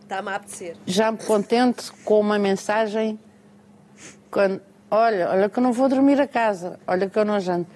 Está-me 0.02 0.30
a 0.30 0.36
apetecer. 0.36 0.76
Já 0.86 1.12
me 1.12 1.18
contente 1.18 1.92
com 2.04 2.20
uma 2.20 2.38
mensagem. 2.38 3.18
Quando, 4.30 4.60
olha, 4.90 5.30
olha 5.30 5.48
que 5.48 5.58
eu 5.58 5.62
não 5.62 5.72
vou 5.72 5.88
dormir 5.88 6.20
a 6.20 6.26
casa, 6.26 6.78
olha 6.86 7.08
que 7.08 7.18
eu 7.18 7.24
não 7.24 7.38
janto. 7.40 7.70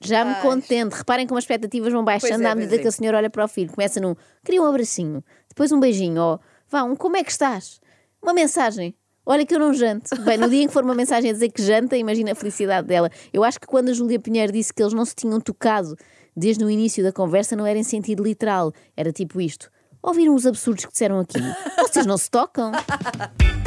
Já 0.00 0.24
me 0.24 0.34
contente. 0.36 0.94
Reparem 0.94 1.26
como 1.26 1.38
as 1.38 1.44
expectativas 1.44 1.92
vão 1.92 2.04
baixando 2.04 2.42
é, 2.44 2.50
à 2.50 2.54
medida 2.54 2.74
é. 2.74 2.78
que 2.78 2.88
a 2.88 2.92
senhora 2.92 3.18
olha 3.18 3.30
para 3.30 3.44
o 3.44 3.48
filho. 3.48 3.70
Começa 3.70 4.00
num 4.00 4.16
queria 4.44 4.60
um 4.60 4.66
abracinho, 4.66 5.22
depois 5.48 5.70
um 5.70 5.78
beijinho, 5.78 6.20
ó, 6.20 6.38
vá, 6.68 6.82
um 6.82 6.96
como 6.96 7.16
é 7.16 7.22
que 7.22 7.30
estás? 7.30 7.80
Uma 8.20 8.34
mensagem. 8.34 8.94
Olha 9.24 9.46
que 9.46 9.54
eu 9.54 9.60
não 9.60 9.72
janto. 9.72 10.20
Bem, 10.22 10.36
no 10.36 10.50
dia 10.50 10.64
em 10.64 10.66
que 10.66 10.72
for 10.72 10.82
uma 10.82 10.94
mensagem 10.94 11.30
a 11.30 11.32
dizer 11.32 11.50
que 11.50 11.62
janta, 11.62 11.96
imagina 11.96 12.32
a 12.32 12.34
felicidade 12.34 12.88
dela. 12.88 13.08
Eu 13.32 13.44
acho 13.44 13.60
que 13.60 13.66
quando 13.68 13.90
a 13.90 13.92
Júlia 13.92 14.18
Pinheiro 14.18 14.52
disse 14.52 14.74
que 14.74 14.82
eles 14.82 14.92
não 14.92 15.04
se 15.04 15.14
tinham 15.14 15.40
tocado 15.40 15.96
desde 16.36 16.64
o 16.64 16.70
início 16.70 17.02
da 17.02 17.12
conversa, 17.12 17.56
não 17.56 17.66
era 17.66 17.78
em 17.78 17.82
sentido 17.82 18.22
literal. 18.22 18.72
Era 18.96 19.12
tipo 19.12 19.40
isto. 19.40 19.70
Ouviram 20.02 20.34
os 20.34 20.46
absurdos 20.46 20.84
que 20.84 20.92
disseram 20.92 21.20
aqui? 21.20 21.38
Vocês 21.78 22.06
não 22.06 22.18
se 22.18 22.30
tocam? 22.30 22.72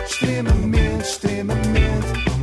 Extremamente, 0.05 1.03
extremamente. 1.03 2.34